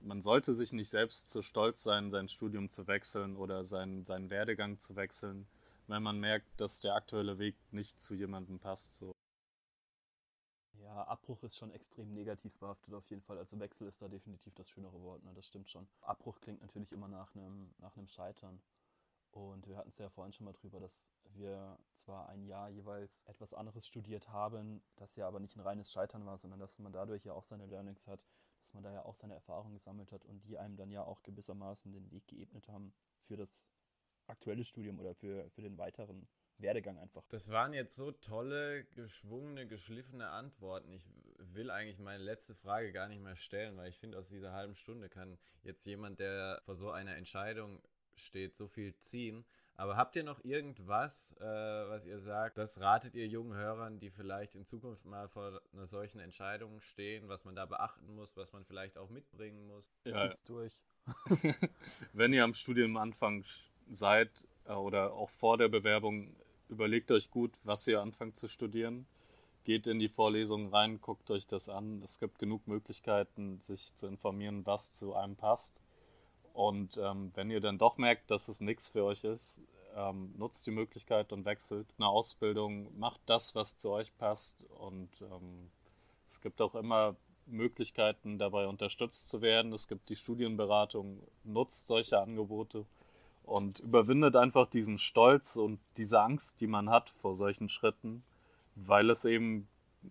man 0.00 0.20
sollte 0.20 0.52
sich 0.52 0.74
nicht 0.74 0.90
selbst 0.90 1.30
zu 1.30 1.40
stolz 1.40 1.82
sein, 1.82 2.10
sein 2.10 2.28
Studium 2.28 2.68
zu 2.68 2.86
wechseln 2.86 3.34
oder 3.34 3.64
seinen, 3.64 4.04
seinen 4.04 4.28
Werdegang 4.28 4.78
zu 4.78 4.94
wechseln, 4.94 5.46
wenn 5.86 6.02
man 6.02 6.20
merkt, 6.20 6.60
dass 6.60 6.80
der 6.80 6.96
aktuelle 6.96 7.38
Weg 7.38 7.56
nicht 7.70 7.98
zu 7.98 8.14
jemandem 8.14 8.58
passt. 8.58 8.92
So. 8.92 9.12
Ja, 10.82 11.04
Abbruch 11.04 11.42
ist 11.44 11.56
schon 11.56 11.70
extrem 11.70 12.12
negativ 12.12 12.58
behaftet 12.58 12.92
auf 12.92 13.08
jeden 13.08 13.22
Fall. 13.22 13.38
Also 13.38 13.58
Wechsel 13.58 13.88
ist 13.88 14.02
da 14.02 14.08
definitiv 14.08 14.54
das 14.54 14.68
schönere 14.68 15.00
Wort, 15.00 15.24
ne? 15.24 15.32
das 15.34 15.46
stimmt 15.46 15.70
schon. 15.70 15.88
Abbruch 16.02 16.40
klingt 16.40 16.60
natürlich 16.60 16.92
immer 16.92 17.08
nach 17.08 17.34
einem 17.34 17.70
nach 17.78 17.96
einem 17.96 18.06
Scheitern. 18.06 18.60
Und 19.30 19.66
wir 19.68 19.76
hatten 19.76 19.90
es 19.90 19.98
ja 19.98 20.08
vorhin 20.08 20.32
schon 20.32 20.46
mal 20.46 20.52
drüber, 20.52 20.80
dass 20.80 21.00
wir 21.34 21.78
zwar 21.94 22.28
ein 22.28 22.44
Jahr 22.44 22.68
jeweils 22.68 23.22
etwas 23.26 23.54
anderes 23.54 23.86
studiert 23.86 24.28
haben, 24.28 24.82
das 24.96 25.14
ja 25.16 25.28
aber 25.28 25.38
nicht 25.40 25.56
ein 25.56 25.60
reines 25.60 25.92
Scheitern 25.92 26.26
war, 26.26 26.38
sondern 26.38 26.58
dass 26.58 26.78
man 26.78 26.92
dadurch 26.92 27.24
ja 27.24 27.32
auch 27.32 27.44
seine 27.44 27.66
Learnings 27.66 28.06
hat, 28.06 28.20
dass 28.62 28.74
man 28.74 28.82
da 28.82 28.92
ja 28.92 29.04
auch 29.04 29.14
seine 29.14 29.34
Erfahrungen 29.34 29.74
gesammelt 29.74 30.10
hat 30.10 30.24
und 30.24 30.44
die 30.44 30.58
einem 30.58 30.76
dann 30.76 30.90
ja 30.90 31.04
auch 31.04 31.22
gewissermaßen 31.22 31.92
den 31.92 32.10
Weg 32.10 32.26
geebnet 32.26 32.68
haben 32.68 32.92
für 33.22 33.36
das 33.36 33.68
aktuelle 34.26 34.64
Studium 34.64 34.98
oder 34.98 35.14
für, 35.14 35.48
für 35.50 35.62
den 35.62 35.78
weiteren 35.78 36.28
Werdegang 36.58 36.98
einfach. 36.98 37.24
Das 37.28 37.50
waren 37.50 37.72
jetzt 37.72 37.96
so 37.96 38.12
tolle, 38.12 38.84
geschwungene, 38.84 39.66
geschliffene 39.66 40.28
Antworten. 40.28 40.92
Ich 40.92 41.08
will 41.38 41.70
eigentlich 41.70 41.98
meine 41.98 42.22
letzte 42.22 42.54
Frage 42.54 42.92
gar 42.92 43.08
nicht 43.08 43.22
mehr 43.22 43.36
stellen, 43.36 43.76
weil 43.76 43.88
ich 43.88 43.98
finde, 43.98 44.18
aus 44.18 44.28
dieser 44.28 44.52
halben 44.52 44.74
Stunde 44.74 45.08
kann 45.08 45.38
jetzt 45.62 45.84
jemand, 45.86 46.20
der 46.20 46.60
vor 46.64 46.76
so 46.76 46.90
einer 46.90 47.16
Entscheidung 47.16 47.82
steht, 48.20 48.56
so 48.56 48.68
viel 48.68 48.96
ziehen. 48.98 49.44
Aber 49.80 49.96
habt 49.96 50.14
ihr 50.14 50.24
noch 50.24 50.44
irgendwas, 50.44 51.34
äh, 51.40 51.42
was 51.42 52.04
ihr 52.04 52.18
sagt, 52.18 52.58
das 52.58 52.82
ratet 52.82 53.14
ihr 53.14 53.26
jungen 53.26 53.54
Hörern, 53.54 53.98
die 53.98 54.10
vielleicht 54.10 54.54
in 54.54 54.66
Zukunft 54.66 55.06
mal 55.06 55.26
vor 55.26 55.62
einer 55.72 55.86
solchen 55.86 56.20
Entscheidung 56.20 56.82
stehen, 56.82 57.30
was 57.30 57.46
man 57.46 57.54
da 57.54 57.64
beachten 57.64 58.14
muss, 58.14 58.36
was 58.36 58.52
man 58.52 58.62
vielleicht 58.66 58.98
auch 58.98 59.08
mitbringen 59.08 59.66
muss? 59.66 59.90
Ja. 60.04 60.28
Zieht's 60.28 60.44
durch. 60.44 60.74
Wenn 62.12 62.34
ihr 62.34 62.44
am 62.44 62.52
Studienanfang 62.52 63.42
seid 63.88 64.30
äh, 64.66 64.74
oder 64.74 65.14
auch 65.14 65.30
vor 65.30 65.56
der 65.56 65.68
Bewerbung, 65.68 66.36
überlegt 66.68 67.10
euch 67.10 67.30
gut, 67.30 67.52
was 67.64 67.86
ihr 67.86 68.02
anfangt 68.02 68.36
zu 68.36 68.48
studieren. 68.48 69.06
Geht 69.64 69.86
in 69.86 69.98
die 69.98 70.10
Vorlesungen 70.10 70.68
rein, 70.68 71.00
guckt 71.00 71.30
euch 71.30 71.46
das 71.46 71.70
an. 71.70 72.02
Es 72.02 72.18
gibt 72.18 72.38
genug 72.38 72.66
Möglichkeiten, 72.66 73.60
sich 73.60 73.94
zu 73.94 74.08
informieren, 74.08 74.66
was 74.66 74.92
zu 74.92 75.14
einem 75.14 75.36
passt. 75.36 75.80
Und 76.60 76.98
ähm, 76.98 77.30
wenn 77.36 77.50
ihr 77.50 77.62
dann 77.62 77.78
doch 77.78 77.96
merkt, 77.96 78.30
dass 78.30 78.48
es 78.48 78.60
nichts 78.60 78.90
für 78.90 79.02
euch 79.04 79.24
ist, 79.24 79.62
ähm, 79.96 80.34
nutzt 80.36 80.66
die 80.66 80.70
Möglichkeit 80.70 81.32
und 81.32 81.46
wechselt 81.46 81.86
eine 81.96 82.06
Ausbildung, 82.06 82.94
macht 82.98 83.22
das, 83.24 83.54
was 83.54 83.78
zu 83.78 83.88
euch 83.88 84.14
passt. 84.18 84.66
Und 84.78 85.08
ähm, 85.22 85.70
es 86.26 86.42
gibt 86.42 86.60
auch 86.60 86.74
immer 86.74 87.16
Möglichkeiten, 87.46 88.36
dabei 88.36 88.66
unterstützt 88.66 89.30
zu 89.30 89.40
werden. 89.40 89.72
Es 89.72 89.88
gibt 89.88 90.10
die 90.10 90.16
Studienberatung, 90.16 91.22
nutzt 91.44 91.86
solche 91.86 92.20
Angebote 92.20 92.84
und 93.44 93.78
überwindet 93.78 94.36
einfach 94.36 94.66
diesen 94.66 94.98
Stolz 94.98 95.56
und 95.56 95.80
diese 95.96 96.20
Angst, 96.20 96.60
die 96.60 96.66
man 96.66 96.90
hat 96.90 97.08
vor 97.08 97.32
solchen 97.32 97.70
Schritten, 97.70 98.22
weil 98.74 99.08
es 99.08 99.24
eben 99.24 99.66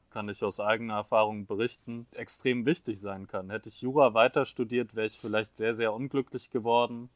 kann 0.09 0.29
ich 0.29 0.43
aus 0.43 0.59
eigener 0.59 0.95
Erfahrung 0.95 1.45
berichten, 1.45 2.07
extrem 2.11 2.65
wichtig 2.65 2.99
sein 2.99 3.27
kann. 3.27 3.49
Hätte 3.49 3.69
ich 3.69 3.81
Jura 3.81 4.13
weiter 4.13 4.45
studiert, 4.45 4.95
wäre 4.95 5.07
ich 5.07 5.19
vielleicht 5.19 5.57
sehr, 5.57 5.73
sehr 5.73 5.93
unglücklich 5.93 6.49
geworden, 6.49 7.09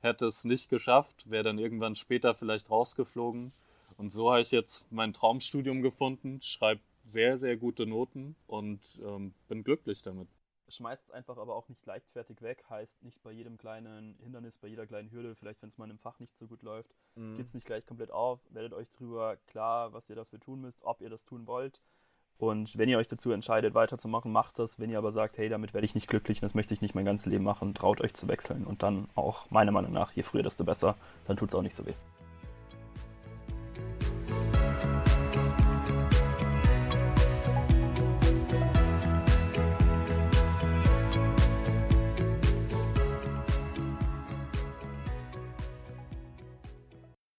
hätte 0.00 0.26
es 0.26 0.44
nicht 0.44 0.68
geschafft, 0.68 1.30
wäre 1.30 1.44
dann 1.44 1.58
irgendwann 1.58 1.94
später 1.94 2.34
vielleicht 2.34 2.70
rausgeflogen. 2.70 3.52
Und 3.96 4.12
so 4.12 4.30
habe 4.30 4.42
ich 4.42 4.50
jetzt 4.50 4.90
mein 4.92 5.12
Traumstudium 5.12 5.82
gefunden, 5.82 6.40
schreibe 6.40 6.80
sehr, 7.04 7.36
sehr 7.36 7.56
gute 7.56 7.86
Noten 7.86 8.36
und 8.46 8.80
ähm, 9.02 9.34
bin 9.48 9.64
glücklich 9.64 10.02
damit. 10.02 10.28
Schmeißt 10.68 11.06
es 11.06 11.10
einfach 11.10 11.38
aber 11.38 11.56
auch 11.56 11.66
nicht 11.70 11.84
leichtfertig 11.86 12.42
weg, 12.42 12.62
heißt 12.68 13.02
nicht 13.02 13.22
bei 13.22 13.32
jedem 13.32 13.56
kleinen 13.56 14.18
Hindernis, 14.22 14.58
bei 14.58 14.68
jeder 14.68 14.86
kleinen 14.86 15.10
Hürde, 15.10 15.34
vielleicht 15.34 15.62
wenn 15.62 15.70
es 15.70 15.78
mal 15.78 15.90
im 15.90 15.98
Fach 15.98 16.18
nicht 16.20 16.36
so 16.36 16.46
gut 16.46 16.62
läuft, 16.62 16.94
mhm. 17.14 17.38
gibt 17.38 17.48
es 17.48 17.54
nicht 17.54 17.66
gleich 17.66 17.86
komplett 17.86 18.10
auf, 18.10 18.40
werdet 18.50 18.74
euch 18.74 18.90
drüber 18.90 19.38
klar, 19.46 19.94
was 19.94 20.10
ihr 20.10 20.16
dafür 20.16 20.38
tun 20.38 20.60
müsst, 20.60 20.82
ob 20.82 21.00
ihr 21.00 21.08
das 21.08 21.24
tun 21.24 21.46
wollt 21.46 21.80
und 22.38 22.78
wenn 22.78 22.88
ihr 22.88 22.98
euch 22.98 23.08
dazu 23.08 23.32
entscheidet, 23.32 23.74
weiterzumachen, 23.74 24.30
macht 24.30 24.60
das. 24.60 24.78
Wenn 24.78 24.90
ihr 24.90 24.98
aber 24.98 25.10
sagt, 25.10 25.38
hey, 25.38 25.48
damit 25.48 25.74
werde 25.74 25.84
ich 25.84 25.96
nicht 25.96 26.06
glücklich 26.06 26.38
und 26.38 26.44
das 26.44 26.54
möchte 26.54 26.72
ich 26.72 26.80
nicht 26.80 26.94
mein 26.94 27.04
ganzes 27.04 27.26
Leben 27.26 27.42
machen, 27.42 27.74
traut 27.74 28.00
euch 28.00 28.14
zu 28.14 28.28
wechseln. 28.28 28.64
Und 28.64 28.84
dann 28.84 29.08
auch, 29.16 29.50
meiner 29.50 29.72
Meinung 29.72 29.92
nach, 29.92 30.12
je 30.12 30.22
früher, 30.22 30.44
desto 30.44 30.62
besser, 30.64 30.94
dann 31.26 31.36
tut 31.36 31.48
es 31.48 31.54
auch 31.56 31.62
nicht 31.62 31.74
so 31.74 31.84
weh. 31.84 31.94